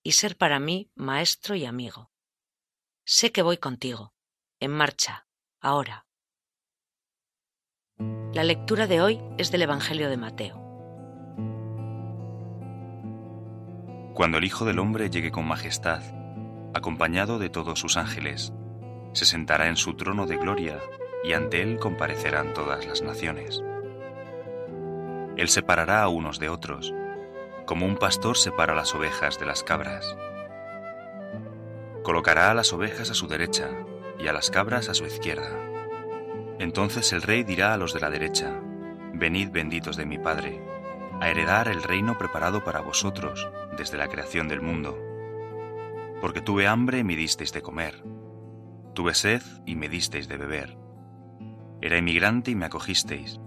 y 0.03 0.11
ser 0.11 0.37
para 0.37 0.59
mí 0.59 0.91
maestro 0.97 1.55
y 1.55 1.67
amigo. 1.67 2.11
Sé 3.05 3.31
que 3.31 3.43
voy 3.43 3.59
contigo, 3.59 4.15
en 4.59 4.73
marcha, 4.73 5.29
ahora. 5.61 6.09
La 8.35 8.43
lectura 8.43 8.89
de 8.89 9.01
hoy 9.01 9.21
es 9.39 9.53
del 9.53 9.63
Evangelio 9.63 10.11
de 10.11 10.17
Mateo. 10.17 10.68
Cuando 14.19 14.39
el 14.39 14.45
Hijo 14.45 14.65
del 14.65 14.81
Hombre 14.81 15.11
llegue 15.11 15.31
con 15.31 15.47
majestad, 15.47 16.03
acompañado 16.75 17.39
de 17.39 17.51
todos 17.51 17.79
sus 17.79 17.97
ángeles, 17.97 18.53
se 19.13 19.25
sentará 19.25 19.69
en 19.69 19.77
su 19.77 19.95
trono 19.95 20.27
de 20.27 20.37
gloria 20.37 20.81
y 21.23 21.35
ante 21.35 21.63
él 21.63 21.79
comparecerán 21.79 22.53
todas 22.53 22.85
las 22.85 23.01
naciones. 23.01 23.63
Él 25.37 25.49
separará 25.49 26.03
a 26.03 26.09
unos 26.09 26.41
de 26.41 26.49
otros, 26.49 26.93
como 27.65 27.87
un 27.87 27.97
pastor 27.97 28.37
separa 28.37 28.75
las 28.75 28.93
ovejas 28.93 29.39
de 29.39 29.47
las 29.47 29.63
cabras. 29.63 30.17
Colocará 32.03 32.51
a 32.51 32.55
las 32.55 32.73
ovejas 32.73 33.13
a 33.13 33.15
su 33.15 33.29
derecha 33.29 33.69
y 34.19 34.27
a 34.27 34.33
las 34.33 34.51
cabras 34.51 34.89
a 34.89 34.95
su 34.95 35.07
izquierda. 35.07 35.53
Entonces 36.59 37.13
el 37.13 37.23
rey 37.23 37.45
dirá 37.45 37.73
a 37.73 37.77
los 37.77 37.95
de 37.95 38.01
la 38.01 38.11
derecha, 38.11 38.53
Venid 39.15 39.51
benditos 39.51 39.97
de 39.97 40.07
mi 40.07 40.19
Padre, 40.19 40.61
a 41.21 41.29
heredar 41.29 41.69
el 41.69 41.83
reino 41.83 42.17
preparado 42.17 42.63
para 42.65 42.81
vosotros 42.81 43.49
desde 43.77 43.99
la 43.99 44.09
creación 44.09 44.49
del 44.49 44.61
mundo. 44.61 44.99
Porque 46.21 46.41
tuve 46.41 46.67
hambre 46.67 46.99
y 46.99 47.05
me 47.05 47.17
disteis 47.17 47.53
de 47.53 47.63
comer, 47.63 48.03
tuve 48.95 49.15
sed 49.15 49.43
y 49.67 49.77
me 49.77 49.89
disteis 49.89 50.29
de 50.29 50.37
beber. 50.37 50.77
Era 51.81 51.99
inmigrante 51.99 52.51
y 52.51 52.55
me 52.55 52.67
acogisteis, 52.67 53.41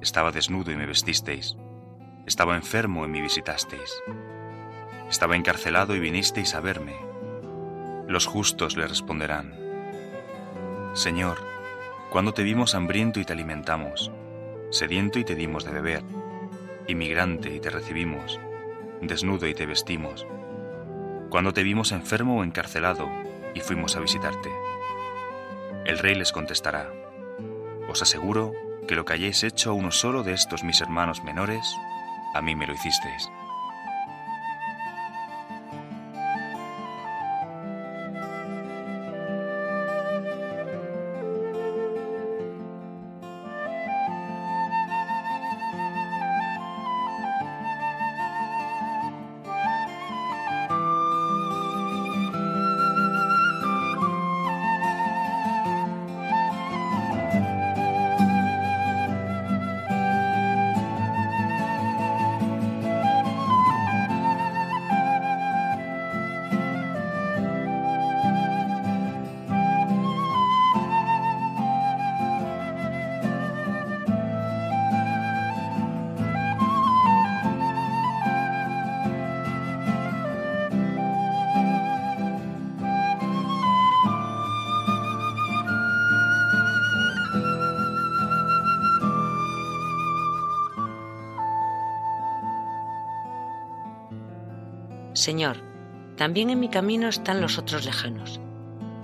estaba 0.00 0.30
desnudo 0.32 0.70
y 0.70 0.76
me 0.76 0.86
vestisteis, 0.86 1.56
estaba 2.26 2.56
enfermo 2.56 3.04
y 3.04 3.08
me 3.08 3.20
visitasteis, 3.20 4.02
estaba 5.10 5.36
encarcelado 5.36 5.94
y 5.96 6.00
vinisteis 6.00 6.54
a 6.54 6.60
verme. 6.60 6.96
Los 8.06 8.26
justos 8.26 8.76
le 8.76 8.86
responderán, 8.86 9.54
Señor, 10.94 11.38
cuando 12.10 12.34
te 12.34 12.42
vimos 12.42 12.74
hambriento 12.74 13.18
y 13.18 13.24
te 13.24 13.32
alimentamos, 13.32 14.12
sediento 14.70 15.18
y 15.18 15.24
te 15.24 15.34
dimos 15.34 15.64
de 15.64 15.70
beber, 15.70 16.02
inmigrante 16.88 17.54
y 17.54 17.60
te 17.60 17.70
recibimos, 17.70 18.40
desnudo 19.00 19.46
y 19.46 19.54
te 19.54 19.66
vestimos, 19.66 20.26
cuando 21.30 21.52
te 21.52 21.62
vimos 21.62 21.92
enfermo 21.92 22.38
o 22.38 22.44
encarcelado 22.44 23.08
y 23.54 23.60
fuimos 23.60 23.96
a 23.96 24.00
visitarte. 24.00 24.50
El 25.84 25.98
rey 25.98 26.14
les 26.14 26.32
contestará, 26.32 26.92
os 27.88 28.02
aseguro 28.02 28.52
que 28.86 28.94
lo 28.94 29.04
que 29.04 29.14
hayáis 29.14 29.42
hecho 29.44 29.70
a 29.70 29.74
uno 29.74 29.90
solo 29.90 30.22
de 30.22 30.32
estos 30.32 30.64
mis 30.64 30.80
hermanos 30.80 31.22
menores, 31.24 31.64
a 32.34 32.42
mí 32.42 32.56
me 32.56 32.66
lo 32.66 32.74
hicisteis. 32.74 33.30
Señor, 95.22 95.58
también 96.16 96.50
en 96.50 96.58
mi 96.58 96.68
camino 96.68 97.06
están 97.06 97.40
los 97.40 97.56
otros 97.56 97.84
lejanos, 97.84 98.40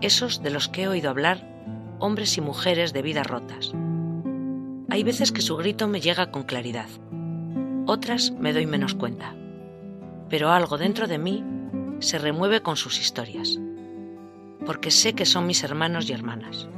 esos 0.00 0.42
de 0.42 0.50
los 0.50 0.68
que 0.68 0.82
he 0.82 0.88
oído 0.88 1.10
hablar, 1.10 1.46
hombres 2.00 2.36
y 2.36 2.40
mujeres 2.40 2.92
de 2.92 3.02
vidas 3.02 3.28
rotas. 3.28 3.70
Hay 4.90 5.04
veces 5.04 5.30
que 5.30 5.42
su 5.42 5.56
grito 5.56 5.86
me 5.86 6.00
llega 6.00 6.32
con 6.32 6.42
claridad. 6.42 6.88
otras 7.86 8.32
me 8.32 8.52
doy 8.52 8.66
menos 8.66 8.96
cuenta. 8.96 9.36
Pero 10.28 10.50
algo 10.50 10.76
dentro 10.76 11.06
de 11.06 11.18
mí 11.18 11.44
se 12.00 12.18
remueve 12.18 12.62
con 12.62 12.76
sus 12.76 12.98
historias, 12.98 13.56
porque 14.66 14.90
sé 14.90 15.12
que 15.12 15.24
son 15.24 15.46
mis 15.46 15.62
hermanos 15.62 16.10
y 16.10 16.14
hermanas. 16.14 16.68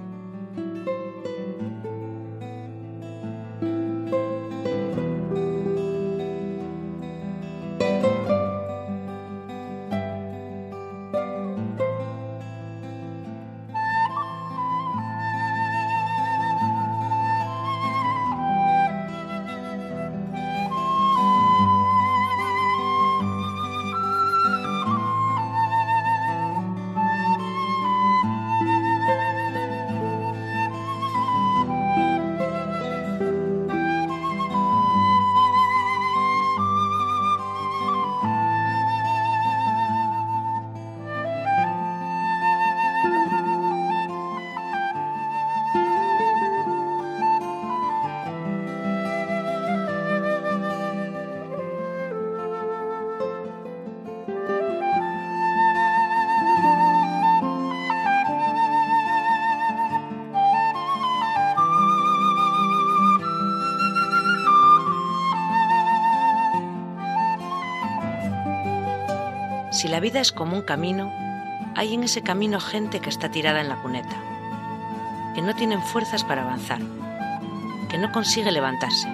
Si 69.80 69.88
la 69.88 69.98
vida 69.98 70.20
es 70.20 70.30
como 70.30 70.56
un 70.56 70.62
camino, 70.62 71.10
hay 71.74 71.94
en 71.94 72.02
ese 72.02 72.20
camino 72.20 72.60
gente 72.60 73.00
que 73.00 73.08
está 73.08 73.30
tirada 73.30 73.62
en 73.62 73.70
la 73.70 73.80
cuneta, 73.80 74.14
que 75.34 75.40
no 75.40 75.54
tienen 75.54 75.80
fuerzas 75.80 76.22
para 76.22 76.42
avanzar, 76.42 76.80
que 77.88 77.96
no 77.96 78.12
consigue 78.12 78.52
levantarse. 78.52 79.08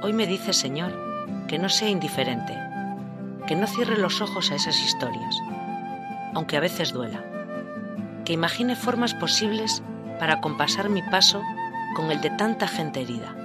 Hoy 0.00 0.14
me 0.14 0.26
dice, 0.26 0.54
Señor, 0.54 0.98
que 1.48 1.58
no 1.58 1.68
sea 1.68 1.90
indiferente, 1.90 2.58
que 3.46 3.54
no 3.54 3.66
cierre 3.66 3.98
los 3.98 4.22
ojos 4.22 4.50
a 4.50 4.54
esas 4.54 4.80
historias, 4.80 5.36
aunque 6.32 6.56
a 6.56 6.60
veces 6.60 6.94
duela, 6.94 7.22
que 8.24 8.32
imagine 8.32 8.74
formas 8.74 9.12
posibles 9.12 9.82
para 10.18 10.40
compasar 10.40 10.88
mi 10.88 11.02
paso 11.02 11.42
con 11.94 12.10
el 12.10 12.22
de 12.22 12.30
tanta 12.30 12.66
gente 12.66 13.02
herida 13.02 13.41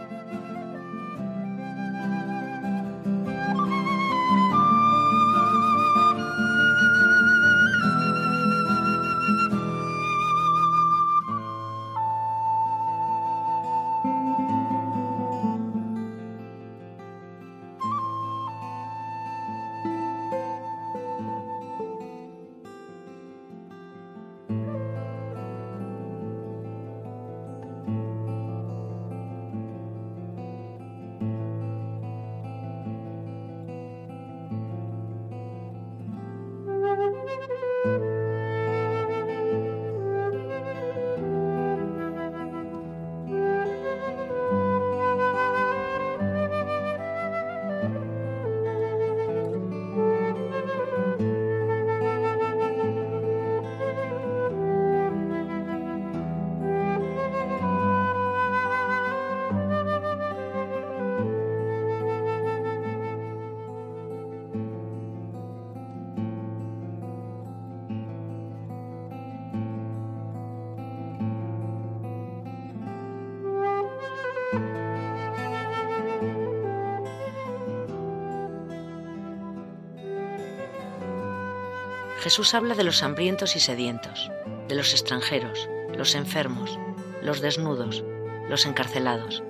Jesús 82.27 82.53
habla 82.53 82.75
de 82.75 82.83
los 82.83 83.03
hambrientos 83.03 83.55
y 83.55 83.61
sedientos, 83.61 84.29
de 84.67 84.75
los 84.75 84.91
extranjeros, 84.91 85.69
los 85.95 86.13
enfermos, 86.13 86.77
los 87.21 87.39
desnudos, 87.39 88.03
los 88.49 88.65
encarcelados. 88.65 89.43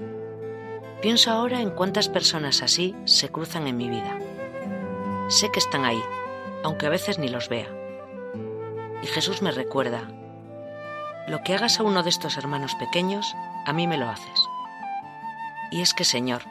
Pienso 1.02 1.32
ahora 1.32 1.60
en 1.60 1.72
cuántas 1.72 2.08
personas 2.08 2.62
así 2.62 2.96
se 3.06 3.30
cruzan 3.30 3.66
en 3.66 3.78
mi 3.78 3.90
vida. 3.90 4.20
Sé 5.28 5.50
que 5.52 5.58
están 5.58 5.86
ahí, 5.86 6.00
aunque 6.64 6.86
a 6.86 6.90
veces 6.90 7.18
ni 7.18 7.30
los 7.30 7.50
vea. 7.50 7.68
Y 9.02 9.08
Jesús 9.08 9.42
me 9.42 9.50
recuerda, 9.50 10.08
lo 11.28 11.42
que 11.44 11.56
hagas 11.56 11.80
a 11.80 11.84
uno 11.84 12.04
de 12.04 12.12
estos 12.12 12.38
hermanos 12.38 12.76
pequeños, 12.76 13.26
a 13.66 13.74
mí 13.74 13.88
me 13.88 13.98
lo 13.98 14.08
haces. 14.08 14.40
Y 15.72 15.82
es 15.82 15.96
que, 15.96 16.04
Señor, 16.04 16.44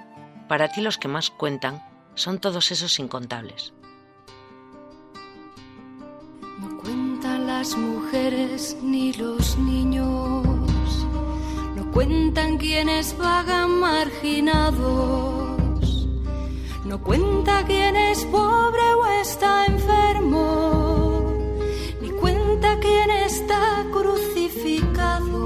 para 0.48 0.72
ti 0.72 0.80
los 0.80 0.98
que 0.98 1.06
más 1.06 1.30
cuentan 1.30 1.88
son 2.16 2.40
todos 2.40 2.72
esos 2.72 2.98
incontables. 2.98 3.74
Las 7.66 7.76
mujeres 7.78 8.76
ni 8.80 9.12
los 9.14 9.58
niños, 9.58 10.46
no 11.74 11.90
cuentan 11.90 12.58
quienes 12.58 13.18
vagan 13.18 13.80
marginados, 13.80 14.76
no 16.84 17.02
cuenta 17.02 17.64
quién 17.66 17.96
es 17.96 18.24
pobre 18.26 18.94
o 18.94 19.06
está 19.20 19.66
enfermo, 19.66 21.34
ni 22.00 22.10
cuenta 22.10 22.78
quién 22.78 23.10
está 23.10 23.84
crucificado, 23.90 25.40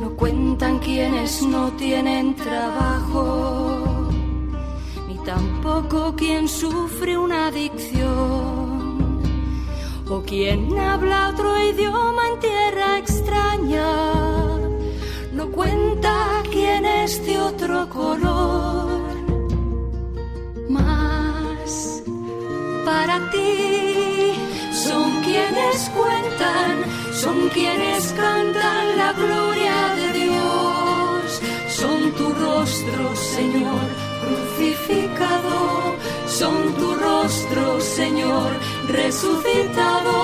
no 0.00 0.10
cuentan 0.16 0.80
quienes 0.80 1.42
no 1.42 1.70
tienen 1.76 2.34
trabajo, 2.34 4.10
ni 5.06 5.16
tampoco 5.18 6.16
quien 6.16 6.48
sufre 6.48 7.16
una 7.16 7.46
adicción 7.46 8.69
o 10.10 10.22
quien 10.22 10.76
habla 10.76 11.28
otro 11.28 11.56
idioma 11.62 12.22
en 12.32 12.40
tierra 12.40 12.98
extraña, 12.98 13.86
no 15.32 15.50
cuenta 15.52 16.42
quién 16.50 16.84
es 16.84 17.24
de 17.24 17.38
otro 17.38 17.88
color. 17.88 19.00
Más 20.68 22.02
para 22.84 23.30
ti 23.30 24.32
son 24.72 25.22
quienes 25.22 25.90
cuentan, 25.90 26.74
son 27.12 27.48
quienes 27.50 28.12
cantan 28.12 28.96
la 28.96 29.12
gloria 29.12 29.94
de 29.94 30.12
Dios, 30.24 31.40
son 31.68 32.10
tu 32.18 32.32
rostro, 32.32 33.14
Señor, 33.14 33.86
crucificado, 34.22 35.09
son 36.40 36.74
tu 36.74 36.94
rostro, 36.94 37.78
Señor 37.80 38.50
resucitado 38.88 40.14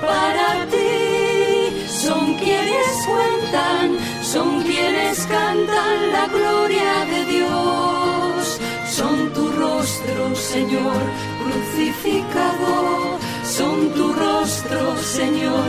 para 0.00 0.48
ti. 0.72 1.86
Son 2.04 2.34
quienes 2.42 2.88
cuentan, 3.12 3.86
son 4.22 4.62
quienes 4.62 5.18
cantan 5.26 5.98
la 6.16 6.26
gloria 6.36 6.92
de 7.12 7.20
Dios. 7.34 8.58
Son 8.98 9.16
tu 9.34 9.44
rostro, 9.52 10.34
Señor, 10.34 11.00
crucificado. 11.42 13.18
Son 13.44 13.90
tu 13.90 14.14
rostro, 14.14 14.96
Señor, 14.96 15.68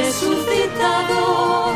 resucitado. 0.00 1.72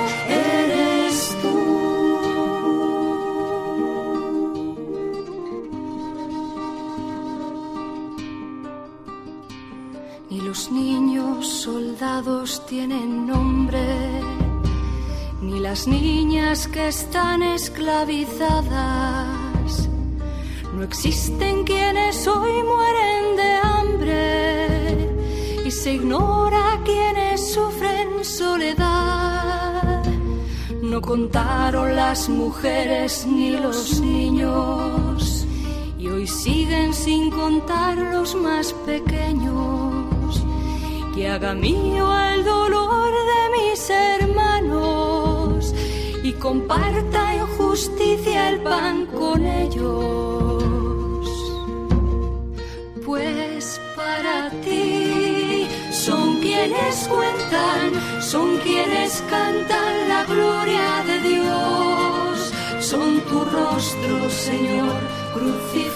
Niños 10.79 11.47
soldados 11.64 12.64
tienen 12.66 13.26
nombre, 13.26 13.85
ni 15.43 15.59
las 15.59 15.89
niñas 15.89 16.68
que 16.68 16.87
están 16.89 17.43
esclavizadas. 17.43 19.89
No 20.74 20.83
existen 20.85 21.64
quienes 21.64 22.26
hoy 22.29 22.62
mueren 22.72 23.24
de 23.41 23.51
hambre 23.70 24.18
y 25.66 25.70
se 25.70 25.95
ignora 25.95 26.81
quienes 26.85 27.53
sufren 27.55 28.24
soledad. 28.24 30.05
No 30.81 31.01
contaron 31.01 31.97
las 31.97 32.29
mujeres 32.29 33.26
ni 33.26 33.51
los 33.51 34.01
niños 34.01 35.45
y 35.99 36.07
hoy 36.07 36.26
siguen 36.26 36.95
sin 36.95 37.31
contar 37.31 37.97
los 38.14 38.35
más 38.37 38.72
pequeños 38.87 39.67
que 41.18 41.28
haga 41.28 41.52
mío 41.52 42.06
el 42.32 42.44
dolor 42.44 43.10
de 43.32 43.42
mis 43.56 43.90
hermanos 43.90 45.74
y 46.22 46.32
comparta 46.34 47.34
en 47.34 47.46
justicia 47.58 48.50
el 48.50 48.60
pan 48.60 49.06
con 49.06 49.44
ellos. 49.44 50.64
Pues 53.04 53.80
para 53.96 54.50
ti 54.64 55.66
son 55.90 56.38
quienes 56.40 57.08
cuentan, 57.08 58.22
son 58.22 58.58
quienes 58.58 59.20
cantan 59.28 59.94
la 60.08 60.22
gloria 60.24 61.02
de 61.04 61.16
Dios, 61.30 62.52
son 62.78 63.20
tu 63.22 63.38
rostro, 63.44 64.30
Señor, 64.30 65.00
crucificado 65.34 65.88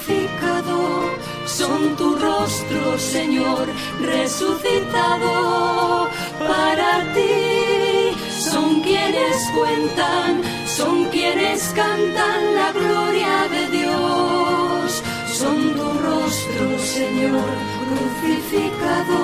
son 1.53 1.97
tu 1.97 2.17
rostro, 2.17 2.99
Señor, 2.99 3.67
resucitado 4.01 6.09
para 6.39 7.13
ti. 7.15 8.17
Son 8.51 8.81
quienes 8.81 9.37
cuentan, 9.55 10.43
son 10.67 11.05
quienes 11.11 11.63
cantan 11.75 12.55
la 12.55 12.73
gloria 12.73 13.49
de 13.55 13.69
Dios. 13.79 15.03
Son 15.41 15.59
tu 15.79 15.89
rostro, 16.09 16.67
Señor, 16.99 17.51
crucificado. 17.89 19.21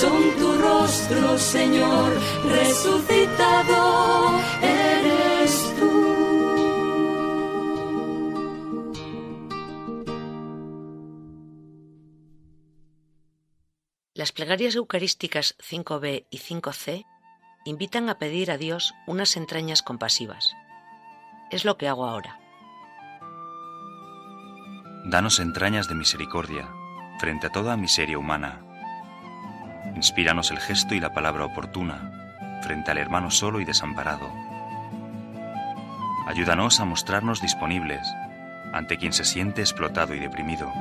Son 0.00 0.20
tu 0.38 0.48
rostro, 0.68 1.38
Señor, 1.38 2.10
resucitado. 2.44 3.78
Las 14.18 14.32
plegarias 14.32 14.74
eucarísticas 14.74 15.54
5b 15.58 16.26
y 16.28 16.38
5c 16.38 17.06
invitan 17.64 18.08
a 18.08 18.18
pedir 18.18 18.50
a 18.50 18.58
Dios 18.58 18.92
unas 19.06 19.36
entrañas 19.36 19.80
compasivas. 19.80 20.56
Es 21.52 21.64
lo 21.64 21.78
que 21.78 21.86
hago 21.86 22.04
ahora. 22.04 22.40
Danos 25.04 25.38
entrañas 25.38 25.86
de 25.86 25.94
misericordia 25.94 26.68
frente 27.20 27.46
a 27.46 27.50
toda 27.50 27.76
miseria 27.76 28.18
humana. 28.18 28.60
Inspíranos 29.94 30.50
el 30.50 30.58
gesto 30.58 30.96
y 30.96 31.00
la 31.00 31.14
palabra 31.14 31.44
oportuna 31.44 32.58
frente 32.64 32.90
al 32.90 32.98
hermano 32.98 33.30
solo 33.30 33.60
y 33.60 33.64
desamparado. 33.64 34.28
Ayúdanos 36.26 36.80
a 36.80 36.84
mostrarnos 36.84 37.40
disponibles 37.40 38.04
ante 38.72 38.98
quien 38.98 39.12
se 39.12 39.24
siente 39.24 39.60
explotado 39.60 40.12
y 40.16 40.18
deprimido 40.18 40.72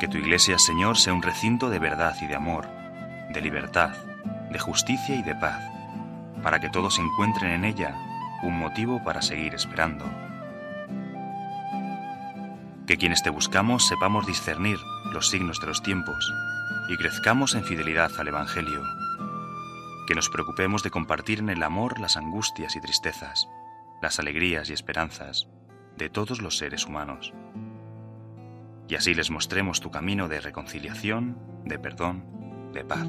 que 0.00 0.08
tu 0.08 0.18
iglesia, 0.18 0.58
Señor, 0.58 0.96
sea 0.96 1.12
un 1.12 1.22
recinto 1.22 1.70
de 1.70 1.78
verdad 1.78 2.16
y 2.20 2.26
de 2.26 2.34
amor, 2.34 2.68
de 3.32 3.40
libertad, 3.40 3.90
de 4.50 4.58
justicia 4.58 5.14
y 5.14 5.22
de 5.22 5.34
paz, 5.34 5.60
para 6.42 6.60
que 6.60 6.68
todos 6.68 6.98
encuentren 6.98 7.52
en 7.52 7.64
ella 7.64 7.94
un 8.42 8.58
motivo 8.58 9.02
para 9.04 9.22
seguir 9.22 9.54
esperando. 9.54 10.04
Que 12.86 12.98
quienes 12.98 13.22
te 13.22 13.30
buscamos 13.30 13.86
sepamos 13.86 14.26
discernir 14.26 14.78
los 15.12 15.30
signos 15.30 15.60
de 15.60 15.68
los 15.68 15.82
tiempos 15.82 16.32
y 16.90 16.96
crezcamos 16.96 17.54
en 17.54 17.64
fidelidad 17.64 18.10
al 18.18 18.28
Evangelio. 18.28 18.82
Que 20.06 20.14
nos 20.14 20.28
preocupemos 20.28 20.82
de 20.82 20.90
compartir 20.90 21.38
en 21.38 21.48
el 21.48 21.62
amor 21.62 21.98
las 21.98 22.18
angustias 22.18 22.76
y 22.76 22.80
tristezas, 22.80 23.48
las 24.02 24.18
alegrías 24.18 24.68
y 24.68 24.74
esperanzas 24.74 25.48
de 25.96 26.10
todos 26.10 26.42
los 26.42 26.58
seres 26.58 26.84
humanos 26.84 27.32
y 28.88 28.94
así 28.94 29.14
les 29.14 29.30
mostremos 29.30 29.80
tu 29.80 29.90
camino 29.90 30.28
de 30.28 30.40
reconciliación, 30.40 31.38
de 31.64 31.78
perdón, 31.78 32.70
de 32.72 32.84
paz. 32.84 33.08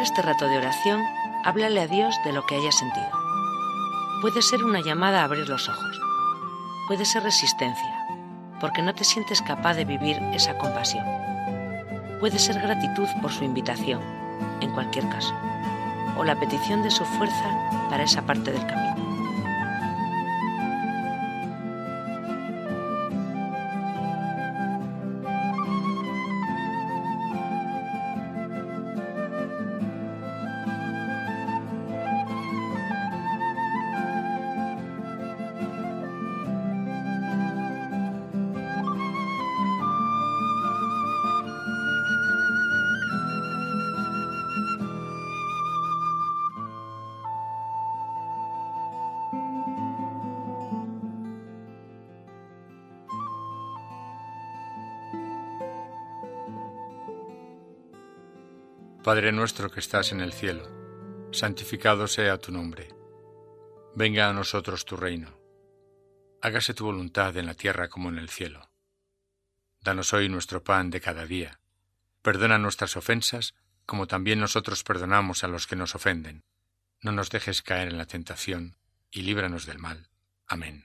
Este 0.00 0.22
rato 0.22 0.48
de 0.48 0.56
oración, 0.56 1.02
háblale 1.44 1.82
a 1.82 1.86
Dios 1.86 2.16
de 2.24 2.32
lo 2.32 2.46
que 2.46 2.56
haya 2.56 2.72
sentido. 2.72 3.10
Puede 4.22 4.40
ser 4.40 4.64
una 4.64 4.80
llamada 4.80 5.20
a 5.20 5.24
abrir 5.24 5.46
los 5.46 5.68
ojos. 5.68 6.00
Puede 6.88 7.04
ser 7.04 7.22
resistencia, 7.22 8.06
porque 8.60 8.80
no 8.80 8.94
te 8.94 9.04
sientes 9.04 9.42
capaz 9.42 9.74
de 9.74 9.84
vivir 9.84 10.16
esa 10.32 10.56
compasión. 10.56 11.04
Puede 12.18 12.38
ser 12.38 12.62
gratitud 12.62 13.08
por 13.20 13.30
su 13.30 13.44
invitación, 13.44 14.00
en 14.62 14.72
cualquier 14.72 15.06
caso, 15.10 15.34
o 16.16 16.24
la 16.24 16.40
petición 16.40 16.82
de 16.82 16.90
su 16.90 17.04
fuerza 17.04 17.50
para 17.90 18.04
esa 18.04 18.22
parte 18.22 18.52
del 18.52 18.66
camino. 18.66 18.99
Padre 59.10 59.32
nuestro 59.32 59.72
que 59.72 59.80
estás 59.80 60.12
en 60.12 60.20
el 60.20 60.32
cielo, 60.32 60.68
santificado 61.32 62.06
sea 62.06 62.38
tu 62.38 62.52
nombre. 62.52 62.94
Venga 63.96 64.28
a 64.28 64.32
nosotros 64.32 64.84
tu 64.84 64.96
reino. 64.96 65.36
Hágase 66.40 66.74
tu 66.74 66.84
voluntad 66.84 67.36
en 67.36 67.46
la 67.46 67.54
tierra 67.54 67.88
como 67.88 68.08
en 68.08 68.18
el 68.18 68.28
cielo. 68.28 68.70
Danos 69.82 70.12
hoy 70.12 70.28
nuestro 70.28 70.62
pan 70.62 70.90
de 70.90 71.00
cada 71.00 71.26
día. 71.26 71.58
Perdona 72.22 72.58
nuestras 72.58 72.96
ofensas, 72.96 73.56
como 73.84 74.06
también 74.06 74.38
nosotros 74.38 74.84
perdonamos 74.84 75.42
a 75.42 75.48
los 75.48 75.66
que 75.66 75.74
nos 75.74 75.96
ofenden. 75.96 76.44
no 77.02 77.10
nos 77.10 77.30
dejes 77.30 77.62
caer 77.62 77.88
en 77.88 77.98
la 77.98 78.06
tentación, 78.06 78.76
y 79.10 79.22
líbranos 79.22 79.66
del 79.66 79.80
mal. 79.80 80.06
Amén. 80.46 80.84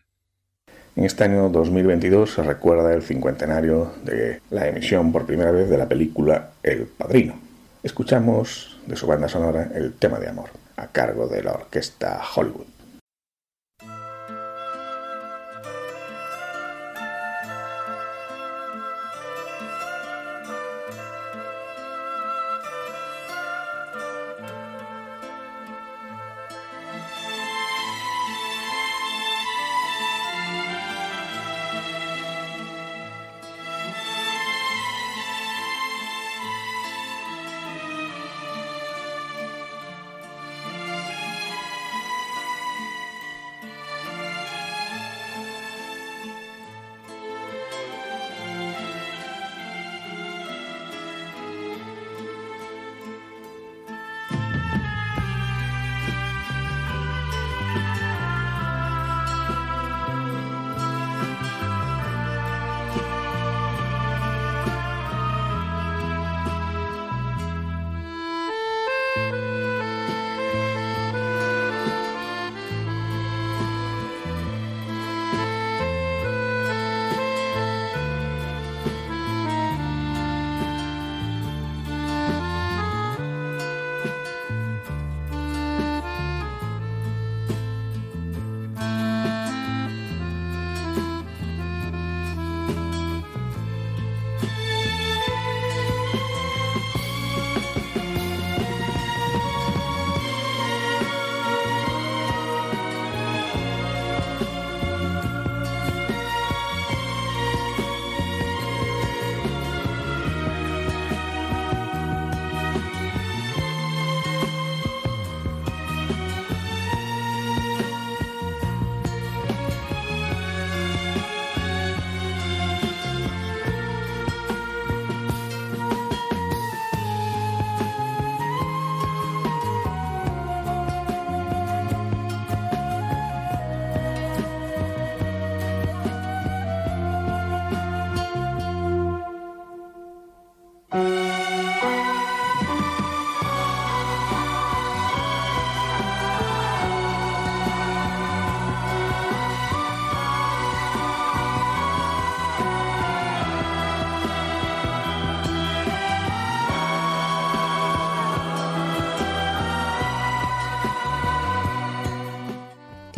En 0.96 1.06
este 1.06 1.26
año 1.26 1.50
2022 1.50 2.32
se 2.32 2.42
recuerda 2.42 2.92
el 2.92 3.04
cincuentenario 3.04 3.94
de 4.04 4.42
la 4.50 4.68
emisión 4.68 5.12
por 5.12 5.28
primera 5.28 5.52
vez 5.52 5.70
de 5.70 5.78
la 5.78 5.88
película 5.88 6.54
El 6.64 6.88
Padrino. 6.88 7.45
Escuchamos 7.86 8.80
de 8.88 8.96
su 8.96 9.06
banda 9.06 9.30
sonora 9.30 9.70
el 9.76 9.94
tema 9.94 10.18
de 10.18 10.28
amor, 10.28 10.50
a 10.76 10.88
cargo 10.88 11.28
de 11.28 11.44
la 11.44 11.52
orquesta 11.52 12.20
Hollywood. 12.36 12.75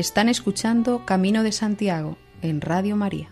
Están 0.08 0.30
escuchando 0.30 1.02
Camino 1.04 1.44
de 1.44 1.52
Santiago 1.52 2.16
en 2.42 2.62
Radio 2.62 2.96
María. 2.96 3.28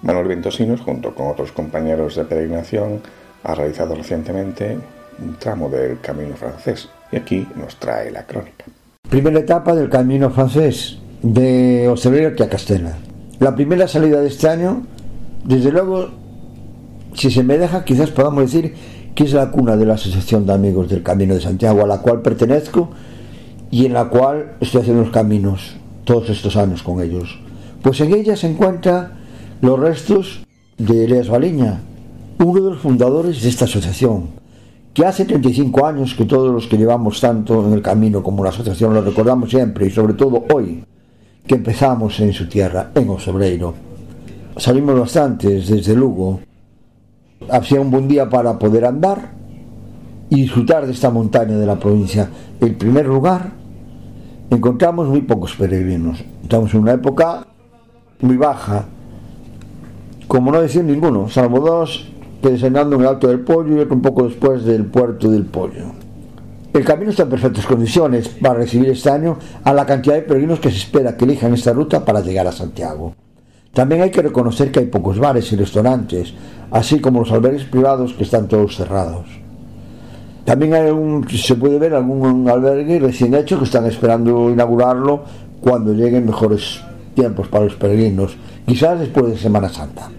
Manuel 0.00 0.28
Ventosinos, 0.28 0.80
junto 0.80 1.14
con 1.14 1.28
otros 1.28 1.52
compañeros 1.52 2.16
de 2.16 2.24
peregrinación, 2.24 3.02
ha 3.42 3.54
realizado 3.54 3.94
recientemente 3.94 4.78
un 5.18 5.34
tramo 5.34 5.68
del 5.68 6.00
Camino 6.00 6.34
francés 6.34 6.88
y 7.12 7.16
aquí 7.16 7.46
nos 7.56 7.76
trae 7.76 8.10
la 8.10 8.24
crónica. 8.24 8.64
Primera 9.06 9.38
etapa 9.38 9.74
del 9.74 9.90
Camino 9.90 10.30
francés 10.30 10.98
de 11.20 11.88
Ocebrero 11.88 12.42
a 12.42 12.48
Castela. 12.48 12.96
La 13.38 13.54
primera 13.54 13.86
salida 13.86 14.22
de 14.22 14.28
este 14.28 14.48
año, 14.48 14.82
desde 15.44 15.72
luego, 15.72 16.08
si 17.12 17.30
se 17.30 17.44
me 17.44 17.58
deja, 17.58 17.84
quizás 17.84 18.08
podamos 18.10 18.50
decir 18.50 18.74
que 19.14 19.24
es 19.24 19.34
la 19.34 19.50
cuna 19.50 19.76
de 19.76 19.84
la 19.84 19.94
Asociación 19.94 20.46
de 20.46 20.54
Amigos 20.54 20.88
del 20.88 21.02
Camino 21.02 21.34
de 21.34 21.42
Santiago, 21.42 21.82
a 21.82 21.86
la 21.86 22.00
cual 22.00 22.22
pertenezco 22.22 22.88
y 23.70 23.84
en 23.84 23.92
la 23.92 24.06
cual 24.06 24.54
estoy 24.60 24.80
haciendo 24.80 25.02
los 25.02 25.12
caminos 25.12 25.76
todos 26.04 26.30
estos 26.30 26.56
años 26.56 26.82
con 26.82 27.00
ellos. 27.00 27.38
Pues 27.82 28.00
en 28.00 28.14
ella 28.14 28.36
se 28.36 28.48
encuentran 28.48 29.12
los 29.60 29.78
restos 29.78 30.44
de 30.78 31.04
Elias 31.04 31.28
Baliña, 31.28 31.80
uno 32.38 32.60
de 32.60 32.70
los 32.70 32.80
fundadores 32.80 33.42
de 33.42 33.48
esta 33.48 33.64
asociación, 33.64 34.28
que 34.92 35.04
hace 35.04 35.24
35 35.24 35.86
años 35.86 36.14
que 36.14 36.24
todos 36.24 36.52
los 36.52 36.66
que 36.66 36.76
llevamos 36.76 37.20
tanto 37.20 37.66
en 37.66 37.72
el 37.72 37.82
camino 37.82 38.22
como 38.22 38.44
la 38.44 38.50
asociación 38.50 38.94
lo 38.94 39.02
recordamos 39.02 39.50
siempre 39.50 39.86
y 39.86 39.90
sobre 39.90 40.14
todo 40.14 40.44
hoy, 40.52 40.84
que 41.46 41.56
empezamos 41.56 42.18
en 42.20 42.32
su 42.32 42.48
tierra, 42.48 42.90
en 42.94 43.08
Osobreiro. 43.08 43.74
Salimos 44.56 44.98
bastantes 44.98 45.68
desde 45.68 45.94
Lugo. 45.94 46.40
Hacía 47.50 47.80
un 47.80 47.90
buen 47.90 48.08
día 48.08 48.28
para 48.30 48.58
poder 48.58 48.84
andar 48.84 49.32
y 50.30 50.42
disfrutar 50.42 50.86
de 50.86 50.92
esta 50.92 51.10
montaña 51.10 51.56
de 51.58 51.66
la 51.66 51.78
provincia. 51.78 52.28
El 52.60 52.76
primer 52.76 53.06
lugar 53.06 53.63
encontramos 54.56 55.08
muy 55.08 55.22
pocos 55.22 55.54
peregrinos. 55.54 56.24
Estamos 56.42 56.72
en 56.74 56.80
una 56.80 56.92
época 56.92 57.46
muy 58.20 58.36
baja, 58.36 58.86
como 60.28 60.50
no 60.50 60.60
decir 60.60 60.84
ninguno, 60.84 61.28
salvo 61.28 61.60
dos 61.60 62.08
que 62.42 62.54
en 62.54 62.76
el 62.76 63.06
Alto 63.06 63.28
del 63.28 63.40
Pollo 63.40 63.76
y 63.76 63.80
otro 63.80 63.94
un 63.94 64.02
poco 64.02 64.24
después 64.24 64.64
del 64.64 64.84
Puerto 64.84 65.30
del 65.30 65.46
Pollo. 65.46 65.86
El 66.74 66.84
camino 66.84 67.10
está 67.10 67.22
en 67.22 67.30
perfectas 67.30 67.64
condiciones 67.64 68.28
para 68.28 68.54
recibir 68.56 68.90
este 68.90 69.08
año 69.08 69.38
a 69.62 69.72
la 69.72 69.86
cantidad 69.86 70.16
de 70.16 70.22
peregrinos 70.22 70.60
que 70.60 70.70
se 70.70 70.76
espera 70.76 71.16
que 71.16 71.24
elijan 71.24 71.54
esta 71.54 71.72
ruta 71.72 72.04
para 72.04 72.20
llegar 72.20 72.46
a 72.46 72.52
Santiago. 72.52 73.14
También 73.72 74.02
hay 74.02 74.10
que 74.10 74.22
reconocer 74.22 74.70
que 74.70 74.80
hay 74.80 74.86
pocos 74.86 75.18
bares 75.18 75.50
y 75.52 75.56
restaurantes, 75.56 76.34
así 76.70 77.00
como 77.00 77.20
los 77.20 77.32
albergues 77.32 77.64
privados 77.64 78.12
que 78.12 78.24
están 78.24 78.46
todos 78.46 78.76
cerrados. 78.76 79.43
También 80.44 81.24
se 81.28 81.54
puede 81.54 81.78
ver 81.78 81.94
algún 81.94 82.48
albergue 82.48 82.98
recién 82.98 83.34
hecho 83.34 83.58
que 83.58 83.64
están 83.64 83.86
esperando 83.86 84.50
inaugurarlo 84.50 85.22
cuando 85.60 85.94
lleguen 85.94 86.26
mejores 86.26 86.82
tiempos 87.14 87.48
para 87.48 87.64
los 87.64 87.74
peregrinos, 87.76 88.36
quizás 88.66 89.00
después 89.00 89.26
de 89.32 89.38
Semana 89.38 89.70
Santa. 89.70 90.10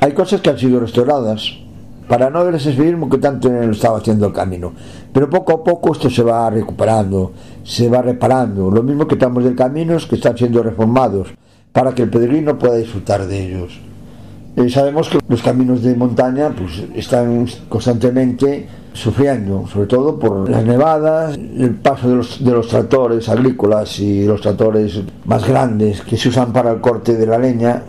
Hay 0.00 0.12
cosas 0.12 0.40
que 0.40 0.50
han 0.50 0.58
sido 0.58 0.78
restauradas 0.78 1.58
para 2.06 2.30
no 2.30 2.44
ver 2.44 2.54
ese 2.54 2.70
esfismo 2.70 3.10
que 3.10 3.18
tanto 3.18 3.48
lo 3.48 3.72
estaba 3.72 3.98
haciendo 3.98 4.28
el 4.28 4.32
camino, 4.32 4.72
pero 5.12 5.28
poco 5.28 5.52
a 5.52 5.64
poco 5.64 5.92
esto 5.92 6.08
se 6.08 6.22
va 6.22 6.48
recuperando, 6.48 7.32
se 7.64 7.88
va 7.88 8.00
reparando. 8.00 8.70
Lo 8.70 8.84
mismo 8.84 9.08
que 9.08 9.16
estamos 9.16 9.42
del 9.42 9.56
camino 9.56 9.96
es 9.96 10.06
que 10.06 10.14
están 10.14 10.38
siendo 10.38 10.62
reformados 10.62 11.28
para 11.72 11.92
que 11.94 12.02
el 12.02 12.10
peregrino 12.10 12.56
pueda 12.56 12.76
disfrutar 12.76 13.26
de 13.26 13.46
ellos. 13.46 13.87
Eh, 14.58 14.68
sabemos 14.68 15.08
que 15.08 15.20
los 15.28 15.40
caminos 15.40 15.84
de 15.84 15.94
montaña 15.94 16.50
pues, 16.50 16.82
están 16.96 17.46
constantemente 17.68 18.66
sufriendo, 18.92 19.68
sobre 19.68 19.86
todo 19.86 20.18
por 20.18 20.50
las 20.50 20.64
nevadas, 20.64 21.38
el 21.38 21.76
paso 21.76 22.08
de 22.08 22.16
los, 22.16 22.44
de 22.44 22.50
los 22.50 22.66
tractores 22.66 23.28
agrícolas 23.28 24.00
y 24.00 24.26
los 24.26 24.40
tractores 24.40 25.00
más 25.26 25.46
grandes 25.46 26.00
que 26.00 26.16
se 26.16 26.28
usan 26.30 26.52
para 26.52 26.72
el 26.72 26.80
corte 26.80 27.16
de 27.16 27.24
la 27.24 27.38
leña, 27.38 27.84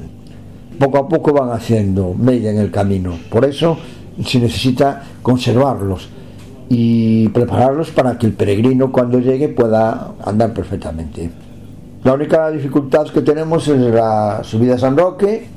poco 0.78 1.00
a 1.00 1.08
poco 1.08 1.34
van 1.34 1.50
haciendo 1.50 2.14
mella 2.14 2.52
en 2.52 2.60
el 2.60 2.70
camino. 2.70 3.18
Por 3.32 3.46
eso 3.46 3.76
se 4.24 4.40
necesita 4.40 5.02
conservarlos. 5.24 6.08
y 6.72 7.28
prepararlos 7.30 7.90
para 7.90 8.16
que 8.20 8.28
el 8.28 8.34
peregrino 8.34 8.92
cuando 8.92 9.18
llegue 9.18 9.50
pueda 9.50 10.12
andar 10.24 10.54
perfectamente. 10.54 11.32
La 12.04 12.14
única 12.14 12.52
dificultad 12.52 13.08
que 13.08 13.22
tenemos 13.22 13.68
es 13.68 13.80
la 13.80 14.42
subida 14.44 14.76
a 14.76 14.78
San 14.78 14.96
Roque, 14.96 15.48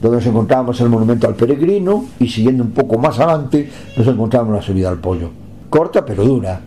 donde 0.00 0.18
nos 0.18 0.26
encontramos 0.26 0.80
el 0.80 0.88
monumento 0.88 1.26
al 1.26 1.34
peregrino 1.34 2.04
y 2.18 2.28
siguiendo 2.28 2.64
un 2.64 2.70
poco 2.72 2.98
más 2.98 3.18
adelante 3.18 3.70
nos 3.96 4.06
encontramos 4.06 4.54
la 4.54 4.62
subida 4.62 4.88
al 4.88 4.98
pollo. 4.98 5.30
Corta 5.70 6.04
pero 6.04 6.24
dura. 6.24 6.60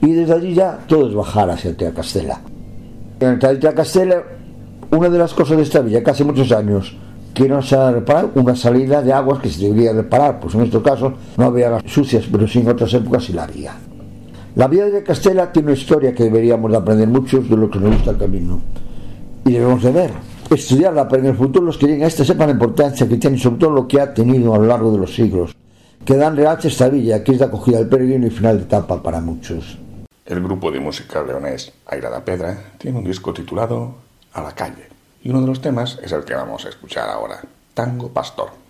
Y 0.00 0.12
desde 0.12 0.34
allí 0.34 0.54
ya 0.54 0.78
todo 0.86 1.08
es 1.08 1.14
bajar 1.14 1.50
hacia 1.50 1.70
el 1.70 1.94
Castela. 1.94 2.40
En 3.18 3.40
el 3.40 3.74
Castela, 3.74 4.22
una 4.90 5.08
de 5.08 5.18
las 5.18 5.32
cosas 5.34 5.56
de 5.56 5.62
esta 5.62 5.80
villa 5.80 6.02
hace 6.06 6.24
muchos 6.24 6.52
años 6.52 6.94
que 7.32 7.48
no 7.48 7.60
se 7.60 7.76
ha 7.76 7.90
reparado 7.90 8.30
una 8.34 8.56
salida 8.56 9.02
de 9.02 9.12
aguas 9.12 9.40
que 9.40 9.50
se 9.50 9.62
debería 9.62 9.92
reparar, 9.92 10.40
pues 10.40 10.54
en 10.54 10.62
este 10.62 10.80
caso 10.80 11.12
no 11.36 11.44
había 11.44 11.78
sucias, 11.86 12.24
pero 12.30 12.48
sí 12.48 12.60
en 12.60 12.68
otras 12.68 12.94
épocas 12.94 13.24
sí 13.24 13.34
la 13.34 13.44
había. 13.44 13.74
La 14.54 14.68
vía 14.68 14.86
de 14.86 15.02
Castela 15.02 15.52
tiene 15.52 15.68
una 15.68 15.78
historia 15.78 16.14
que 16.14 16.24
deberíamos 16.24 16.70
de 16.70 16.78
aprender 16.78 17.08
muchos 17.08 17.46
de 17.46 17.56
lo 17.58 17.68
que 17.68 17.78
nos 17.78 17.96
gusta 17.96 18.12
el 18.12 18.16
camino. 18.16 18.58
Y 19.44 19.52
debemos 19.52 19.82
de 19.82 19.92
ver, 19.92 20.10
estudiarla 20.54 21.08
para 21.08 21.22
en 21.22 21.28
el 21.28 21.36
futuro 21.36 21.66
los 21.66 21.76
que 21.76 21.86
lleguen 21.86 22.04
a 22.04 22.06
este 22.06 22.24
sepan 22.24 22.48
la 22.48 22.54
importancia 22.54 23.08
que 23.08 23.16
tiene 23.16 23.38
sobre 23.38 23.58
todo 23.58 23.70
lo 23.70 23.88
que 23.88 24.00
ha 24.00 24.14
tenido 24.14 24.54
a 24.54 24.58
lo 24.58 24.66
largo 24.66 24.92
de 24.92 24.98
los 24.98 25.14
siglos, 25.14 25.56
que 26.04 26.16
dan 26.16 26.36
realce 26.36 26.68
esta 26.68 26.88
villa, 26.88 27.22
que 27.24 27.32
es 27.32 27.40
la 27.40 27.46
acogida 27.46 27.78
del 27.78 27.88
peregrino 27.88 28.26
y 28.26 28.30
final 28.30 28.58
de 28.58 28.64
etapa 28.64 29.02
para 29.02 29.20
muchos. 29.20 29.78
El 30.24 30.42
grupo 30.42 30.70
de 30.70 30.80
música 30.80 31.22
leonés 31.22 31.72
Aira 31.86 32.10
da 32.10 32.24
Pedra 32.24 32.72
tiene 32.78 32.98
un 32.98 33.04
disco 33.04 33.32
titulado 33.32 33.94
A 34.32 34.42
la 34.42 34.52
calle 34.52 34.88
y 35.22 35.30
uno 35.30 35.40
de 35.40 35.48
los 35.48 35.60
temas 35.60 35.98
es 36.02 36.12
el 36.12 36.24
que 36.24 36.34
vamos 36.34 36.64
a 36.66 36.68
escuchar 36.68 37.08
ahora, 37.08 37.40
Tango 37.74 38.08
Pastor. 38.08 38.65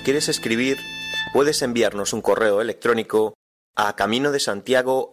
Nos 0.00 0.04
quieres 0.06 0.30
escribir, 0.30 0.78
puedes 1.34 1.60
enviarnos 1.60 2.14
un 2.14 2.22
correo 2.22 2.62
electrónico 2.62 3.34
a 3.76 3.94
camino 3.96 4.32
de 4.32 4.40
Santiago 4.40 5.12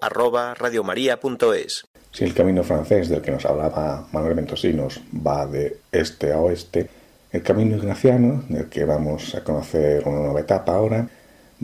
Si 2.13 2.23
el 2.23 2.33
camino 2.33 2.63
francés 2.63 3.09
del 3.09 3.21
que 3.21 3.31
nos 3.31 3.45
hablaba 3.45 4.07
Manuel 4.13 4.35
Ventosinos 4.35 5.01
va 5.13 5.45
de 5.45 5.81
este 5.91 6.31
a 6.31 6.38
oeste, 6.39 6.89
el 7.33 7.43
camino 7.43 7.75
ignaciano, 7.75 8.45
del 8.47 8.69
que 8.69 8.85
vamos 8.85 9.35
a 9.35 9.43
conocer 9.43 10.07
una 10.07 10.19
nueva 10.19 10.39
etapa 10.39 10.75
ahora, 10.75 11.09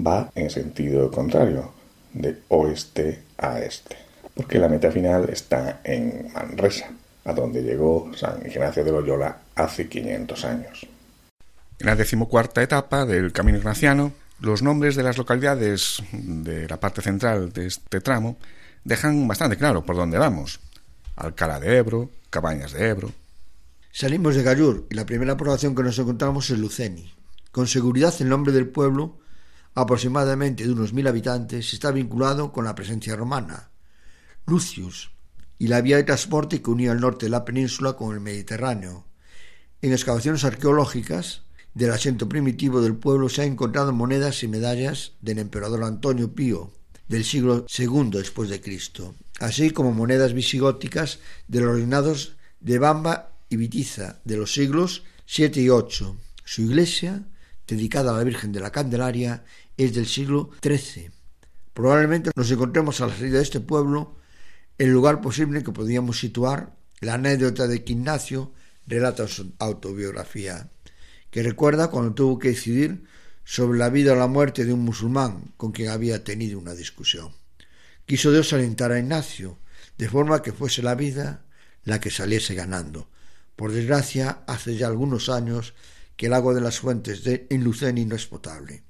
va 0.06 0.30
en 0.36 0.50
sentido 0.50 1.10
contrario, 1.10 1.72
de 2.12 2.40
oeste 2.50 3.24
a 3.38 3.62
este, 3.62 3.96
porque 4.36 4.60
la 4.60 4.68
meta 4.68 4.92
final 4.92 5.30
está 5.30 5.80
en 5.86 6.30
Manresa, 6.34 6.92
a 7.24 7.32
donde 7.32 7.64
llegó 7.64 8.12
San 8.18 8.46
Ignacio 8.46 8.84
de 8.84 8.92
Loyola 8.92 9.38
hace 9.56 9.88
500 9.88 10.44
años. 10.44 10.93
En 11.84 11.88
la 11.88 11.98
decimocuarta 11.98 12.64
etapa 12.64 13.06
del 13.06 13.34
camino 13.34 13.58
ignaciano, 13.58 14.14
los 14.40 14.62
nombres 14.62 14.96
de 14.96 15.04
las 15.04 15.18
localidades 15.18 16.02
de 16.14 16.66
la 16.70 16.80
parte 16.80 17.02
central 17.02 17.52
de 17.52 17.68
este 17.68 18.00
tramo 18.00 18.38
dejan 18.86 19.28
bastante 19.28 19.58
claro 19.58 19.86
por 19.86 19.98
dónde 19.98 20.18
vamos. 20.18 20.62
Alcalá 21.18 21.60
de 21.60 21.76
Ebro, 21.76 22.10
Cabañas 22.30 22.72
de 22.72 22.88
Ebro. 22.88 23.12
Salimos 23.92 24.36
de 24.36 24.44
Gallur 24.44 24.88
y 24.90 24.96
la 24.96 25.06
primera 25.06 25.36
población 25.36 25.76
que 25.76 25.84
nos 25.84 26.00
encontramos 26.00 26.50
es 26.52 26.58
Luceni. 26.58 27.14
Con 27.52 27.68
seguridad 27.68 28.16
el 28.22 28.30
nombre 28.30 28.54
del 28.54 28.70
pueblo, 28.70 29.20
aproximadamente 29.76 30.64
de 30.64 30.72
unos 30.72 30.94
mil 30.94 31.06
habitantes, 31.06 31.74
está 31.74 31.92
vinculado 31.92 32.54
con 32.54 32.64
la 32.64 32.76
presencia 32.76 33.18
romana. 33.18 33.72
Lucius 34.46 35.12
y 35.60 35.68
la 35.68 35.82
vía 35.82 35.98
de 35.98 36.04
transporte 36.04 36.62
que 36.62 36.72
unía 36.72 36.94
el 36.94 37.02
norte 37.02 37.26
de 37.26 37.32
la 37.32 37.44
península 37.44 37.98
con 37.98 38.14
el 38.14 38.22
Mediterráneo. 38.22 39.06
En 39.82 39.92
excavaciones 39.92 40.46
arqueológicas 40.46 41.43
del 41.74 41.92
asiento 41.92 42.30
primitivo 42.30 42.82
del 42.82 42.96
pueblo 42.96 43.30
se 43.30 43.42
han 43.42 43.50
encontrado 43.50 43.94
monedas 43.94 44.44
y 44.44 44.48
medallas 44.48 45.14
del 45.22 45.40
emperador 45.40 45.84
Antonio 45.84 46.34
Pío 46.34 46.72
del 47.08 47.26
siglo 47.26 47.66
II 47.78 48.12
después 48.12 48.50
de 48.50 48.62
Cristo, 48.62 49.16
así 49.40 49.72
como 49.72 49.92
monedas 49.92 50.34
visigóticas 50.34 51.20
de 51.48 51.62
los 51.62 51.76
reinados 51.76 52.38
de 52.60 52.80
Bamba 52.80 53.34
y 53.50 53.58
Vitiza 53.58 54.20
de 54.24 54.38
los 54.38 54.54
siglos 54.54 55.04
VII 55.36 55.46
y 55.56 55.70
VIII. 55.70 56.16
Su 56.46 56.62
iglesia, 56.62 57.24
dedicada 57.68 58.12
a 58.12 58.18
la 58.18 58.24
Virgen 58.24 58.52
de 58.52 58.60
la 58.60 58.72
Candelaria, 58.72 59.44
es 59.78 59.94
del 59.94 60.08
siglo 60.08 60.52
XIII. 60.62 61.12
Probablemente 61.74 62.32
nos 62.36 62.50
encontremos 62.52 63.02
a 63.02 63.08
la 63.08 63.16
salida 63.16 63.38
de 63.38 63.44
este 63.44 63.60
pueblo 63.60 64.18
el 64.78 64.90
lugar 64.90 65.22
posible 65.22 65.64
que 65.64 65.72
podíamos 65.72 66.20
situar 66.20 66.76
la 67.00 67.16
anécdota 67.16 67.68
de 67.68 67.84
que 67.84 67.94
Ignacio 67.94 68.54
relata 68.88 69.28
su 69.28 69.54
autobiografía 69.60 70.70
que 71.34 71.42
recuerda 71.42 71.90
cuando 71.90 72.14
tuvo 72.14 72.38
que 72.38 72.50
decidir 72.50 73.06
sobre 73.44 73.80
la 73.80 73.90
vida 73.90 74.14
o 74.14 74.16
la 74.16 74.28
muerte 74.28 74.66
de 74.66 74.74
un 74.74 74.82
musulmán 74.82 75.52
con 75.58 75.72
quien 75.72 75.90
había 75.90 76.24
tenido 76.24 76.60
una 76.60 76.76
discusión. 76.76 77.34
Quiso 78.06 78.32
Dios 78.32 78.54
alentar 78.54 78.92
a 78.92 79.00
Ignacio, 79.00 79.58
de 79.98 80.08
forma 80.10 80.44
que 80.44 80.54
fuese 80.54 80.84
la 80.84 80.94
vida 80.94 81.44
la 81.86 82.00
que 82.00 82.12
saliese 82.12 82.54
ganando. 82.54 83.10
Por 83.56 83.72
desgracia, 83.72 84.44
hace 84.46 84.76
ya 84.76 84.86
algunos 84.86 85.28
años 85.28 85.74
que 86.18 86.28
el 86.28 86.34
agua 86.34 86.54
de 86.54 86.62
las 86.62 86.80
fuentes 86.80 87.24
de 87.24 87.48
Luceni 87.50 88.06
no 88.06 88.16
es 88.16 88.28
potable, 88.28 88.84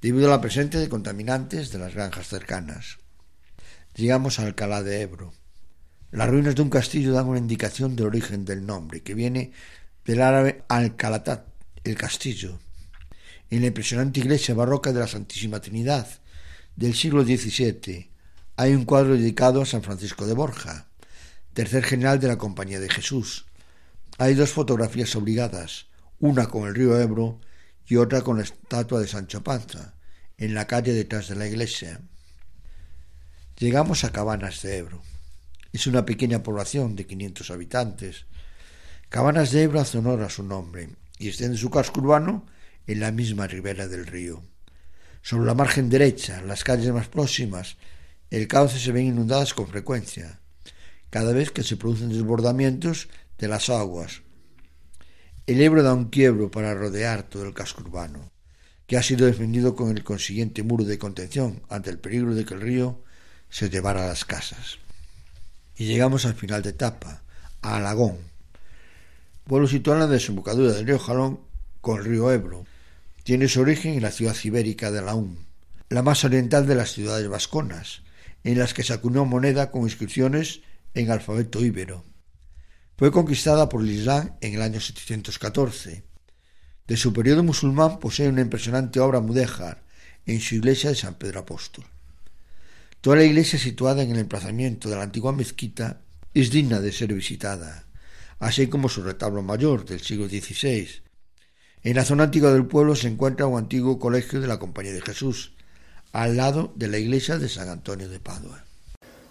debido 0.00 0.28
a 0.28 0.30
la 0.30 0.40
presencia 0.40 0.80
de 0.80 0.88
contaminantes 0.88 1.70
de 1.70 1.80
las 1.80 1.92
granjas 1.92 2.28
cercanas. 2.28 2.96
Llegamos 3.94 4.38
a 4.38 4.44
Alcalá 4.46 4.82
de 4.82 5.02
Ebro. 5.02 5.34
Las 6.12 6.30
ruinas 6.30 6.54
de 6.54 6.62
un 6.62 6.70
castillo 6.70 7.12
dan 7.12 7.26
una 7.26 7.38
indicación 7.38 7.94
del 7.94 8.06
origen 8.06 8.46
del 8.46 8.64
nombre, 8.64 9.02
que 9.02 9.12
viene 9.12 9.52
del 10.06 10.22
árabe 10.22 10.64
Alcalatat, 10.68 11.53
el 11.84 11.96
castillo, 11.96 12.58
en 13.50 13.60
la 13.60 13.66
impresionante 13.66 14.20
iglesia 14.20 14.54
barroca 14.54 14.92
de 14.92 15.00
la 15.00 15.06
Santísima 15.06 15.60
Trinidad 15.60 16.08
del 16.76 16.94
siglo 16.94 17.24
XVII. 17.24 18.10
Hay 18.56 18.74
un 18.74 18.84
cuadro 18.84 19.14
dedicado 19.16 19.60
a 19.60 19.66
San 19.66 19.82
Francisco 19.82 20.26
de 20.26 20.32
Borja, 20.32 20.86
tercer 21.52 21.84
general 21.84 22.20
de 22.20 22.28
la 22.28 22.38
Compañía 22.38 22.80
de 22.80 22.88
Jesús. 22.88 23.44
Hay 24.16 24.34
dos 24.34 24.50
fotografías 24.50 25.14
obligadas, 25.14 25.86
una 26.20 26.46
con 26.46 26.66
el 26.66 26.74
río 26.74 26.98
Ebro 26.98 27.40
y 27.86 27.96
otra 27.96 28.22
con 28.22 28.38
la 28.38 28.44
estatua 28.44 29.00
de 29.00 29.06
Sancho 29.06 29.44
Panza, 29.44 29.94
en 30.38 30.54
la 30.54 30.66
calle 30.66 30.94
detrás 30.94 31.28
de 31.28 31.36
la 31.36 31.46
iglesia. 31.46 32.00
Llegamos 33.58 34.04
a 34.04 34.10
Cabanas 34.10 34.62
de 34.62 34.78
Ebro. 34.78 35.02
Es 35.72 35.86
una 35.86 36.06
pequeña 36.06 36.42
población 36.42 36.96
de 36.96 37.06
500 37.06 37.50
habitantes. 37.50 38.24
Cabanas 39.10 39.50
de 39.50 39.64
Ebro 39.64 39.80
hace 39.80 39.98
honor 39.98 40.22
a 40.22 40.30
su 40.30 40.42
nombre 40.42 40.88
y 41.18 41.28
extiende 41.28 41.56
su 41.56 41.70
casco 41.70 42.00
urbano 42.00 42.46
en 42.86 43.00
la 43.00 43.12
misma 43.12 43.46
ribera 43.46 43.88
del 43.88 44.06
río. 44.06 44.42
Sobre 45.22 45.46
la 45.46 45.54
margen 45.54 45.88
derecha, 45.88 46.42
las 46.42 46.64
calles 46.64 46.92
más 46.92 47.08
próximas, 47.08 47.76
el 48.30 48.48
cauce 48.48 48.78
se 48.78 48.92
ven 48.92 49.06
inundadas 49.06 49.54
con 49.54 49.68
frecuencia, 49.68 50.40
cada 51.10 51.32
vez 51.32 51.50
que 51.50 51.62
se 51.62 51.76
producen 51.76 52.10
desbordamientos 52.10 53.08
de 53.38 53.48
las 53.48 53.70
aguas. 53.70 54.22
El 55.46 55.60
Ebro 55.60 55.82
da 55.82 55.94
un 55.94 56.06
quiebro 56.06 56.50
para 56.50 56.74
rodear 56.74 57.22
todo 57.22 57.44
el 57.44 57.54
casco 57.54 57.82
urbano, 57.82 58.32
que 58.86 58.96
ha 58.96 59.02
sido 59.02 59.26
defendido 59.26 59.76
con 59.76 59.90
el 59.90 60.04
consiguiente 60.04 60.62
muro 60.62 60.84
de 60.84 60.98
contención 60.98 61.62
ante 61.68 61.90
el 61.90 61.98
peligro 61.98 62.34
de 62.34 62.44
que 62.44 62.54
el 62.54 62.60
río 62.60 63.02
se 63.48 63.70
llevara 63.70 64.04
a 64.04 64.08
las 64.08 64.24
casas. 64.24 64.78
Y 65.76 65.86
llegamos 65.86 66.26
al 66.26 66.34
final 66.34 66.62
de 66.62 66.70
etapa, 66.70 67.22
a 67.62 67.76
Alagón, 67.76 68.18
Pueblo 69.44 69.68
situado 69.68 70.00
en 70.00 70.08
la 70.08 70.14
desembocadura 70.14 70.72
del 70.72 70.86
río 70.86 70.98
Jalón 70.98 71.40
con 71.82 71.98
el 71.98 72.06
río 72.06 72.32
Ebro. 72.32 72.64
Tiene 73.24 73.46
su 73.46 73.60
origen 73.60 73.92
en 73.92 74.02
la 74.02 74.10
ciudad 74.10 74.34
ibérica 74.42 74.90
de 74.90 75.02
Laún, 75.02 75.44
la 75.90 76.02
más 76.02 76.24
oriental 76.24 76.66
de 76.66 76.74
las 76.74 76.92
ciudades 76.92 77.28
vasconas, 77.28 78.00
en 78.42 78.58
las 78.58 78.72
que 78.72 78.82
se 78.82 78.94
acuñó 78.94 79.26
moneda 79.26 79.70
con 79.70 79.82
inscripciones 79.82 80.62
en 80.94 81.10
alfabeto 81.10 81.62
íbero. 81.62 82.04
Fue 82.96 83.12
conquistada 83.12 83.68
por 83.68 83.82
el 83.82 83.90
Islam 83.90 84.32
en 84.40 84.54
el 84.54 84.62
año 84.62 84.80
714. 84.80 86.04
De 86.86 86.96
su 86.96 87.12
periodo 87.12 87.42
musulmán 87.42 87.98
posee 87.98 88.28
una 88.28 88.40
impresionante 88.40 88.98
obra 88.98 89.20
mudéjar 89.20 89.82
en 90.24 90.40
su 90.40 90.54
iglesia 90.54 90.88
de 90.88 90.96
San 90.96 91.14
Pedro 91.16 91.40
Apóstol. 91.40 91.84
Toda 93.02 93.16
la 93.16 93.24
iglesia 93.24 93.58
situada 93.58 94.02
en 94.02 94.10
el 94.10 94.20
emplazamiento 94.20 94.88
de 94.88 94.96
la 94.96 95.02
antigua 95.02 95.32
mezquita 95.32 96.00
es 96.32 96.50
digna 96.50 96.80
de 96.80 96.92
ser 96.92 97.12
visitada 97.12 97.84
así 98.38 98.68
como 98.68 98.88
su 98.88 99.02
retablo 99.02 99.42
mayor 99.42 99.84
del 99.84 100.00
siglo 100.00 100.28
XVI. 100.28 100.88
En 101.82 101.96
la 101.96 102.04
zona 102.04 102.24
antigua 102.24 102.52
del 102.52 102.66
pueblo 102.66 102.94
se 102.94 103.08
encuentra 103.08 103.46
un 103.46 103.58
antiguo 103.58 103.98
colegio 103.98 104.40
de 104.40 104.46
la 104.46 104.58
Compañía 104.58 104.92
de 104.92 105.02
Jesús, 105.02 105.52
al 106.12 106.36
lado 106.36 106.72
de 106.76 106.88
la 106.88 106.98
iglesia 106.98 107.38
de 107.38 107.48
San 107.48 107.68
Antonio 107.68 108.08
de 108.08 108.20
Padua. 108.20 108.64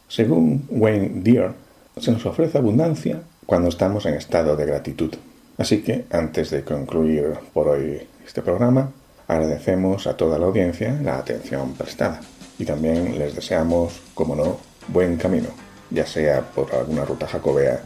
Según 0.07 0.67
Wayne 0.69 1.21
Deere, 1.23 1.53
se 1.97 2.11
nos 2.11 2.25
ofrece 2.25 2.57
abundancia 2.57 3.21
cuando 3.45 3.69
estamos 3.69 4.05
en 4.05 4.15
estado 4.15 4.55
de 4.55 4.65
gratitud. 4.65 5.13
Así 5.57 5.81
que, 5.81 6.05
antes 6.11 6.49
de 6.49 6.63
concluir 6.63 7.33
por 7.53 7.67
hoy 7.67 8.01
este 8.25 8.41
programa, 8.41 8.91
agradecemos 9.27 10.07
a 10.07 10.17
toda 10.17 10.37
la 10.37 10.45
audiencia 10.45 10.99
la 11.01 11.17
atención 11.17 11.73
prestada 11.73 12.21
y 12.59 12.65
también 12.65 13.17
les 13.17 13.35
deseamos, 13.35 14.01
como 14.13 14.35
no, 14.35 14.59
buen 14.87 15.17
camino, 15.17 15.49
ya 15.89 16.05
sea 16.05 16.41
por 16.41 16.73
alguna 16.73 17.05
ruta 17.05 17.27
jacobea 17.27 17.81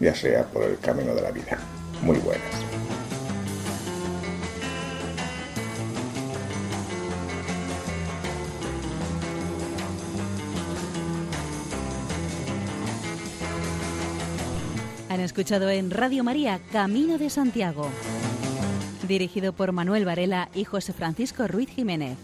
ya 0.00 0.14
sea 0.14 0.44
por 0.44 0.64
el 0.64 0.78
camino 0.78 1.14
de 1.14 1.22
la 1.22 1.30
vida. 1.30 1.58
Muy 2.02 2.18
buenas. 2.18 2.44
Han 15.08 15.20
escuchado 15.20 15.70
en 15.70 15.90
Radio 15.90 16.22
María 16.24 16.60
Camino 16.72 17.16
de 17.16 17.30
Santiago, 17.30 17.88
dirigido 19.08 19.54
por 19.54 19.72
Manuel 19.72 20.04
Varela 20.04 20.50
y 20.54 20.64
José 20.64 20.92
Francisco 20.92 21.48
Ruiz 21.48 21.70
Jiménez. 21.70 22.18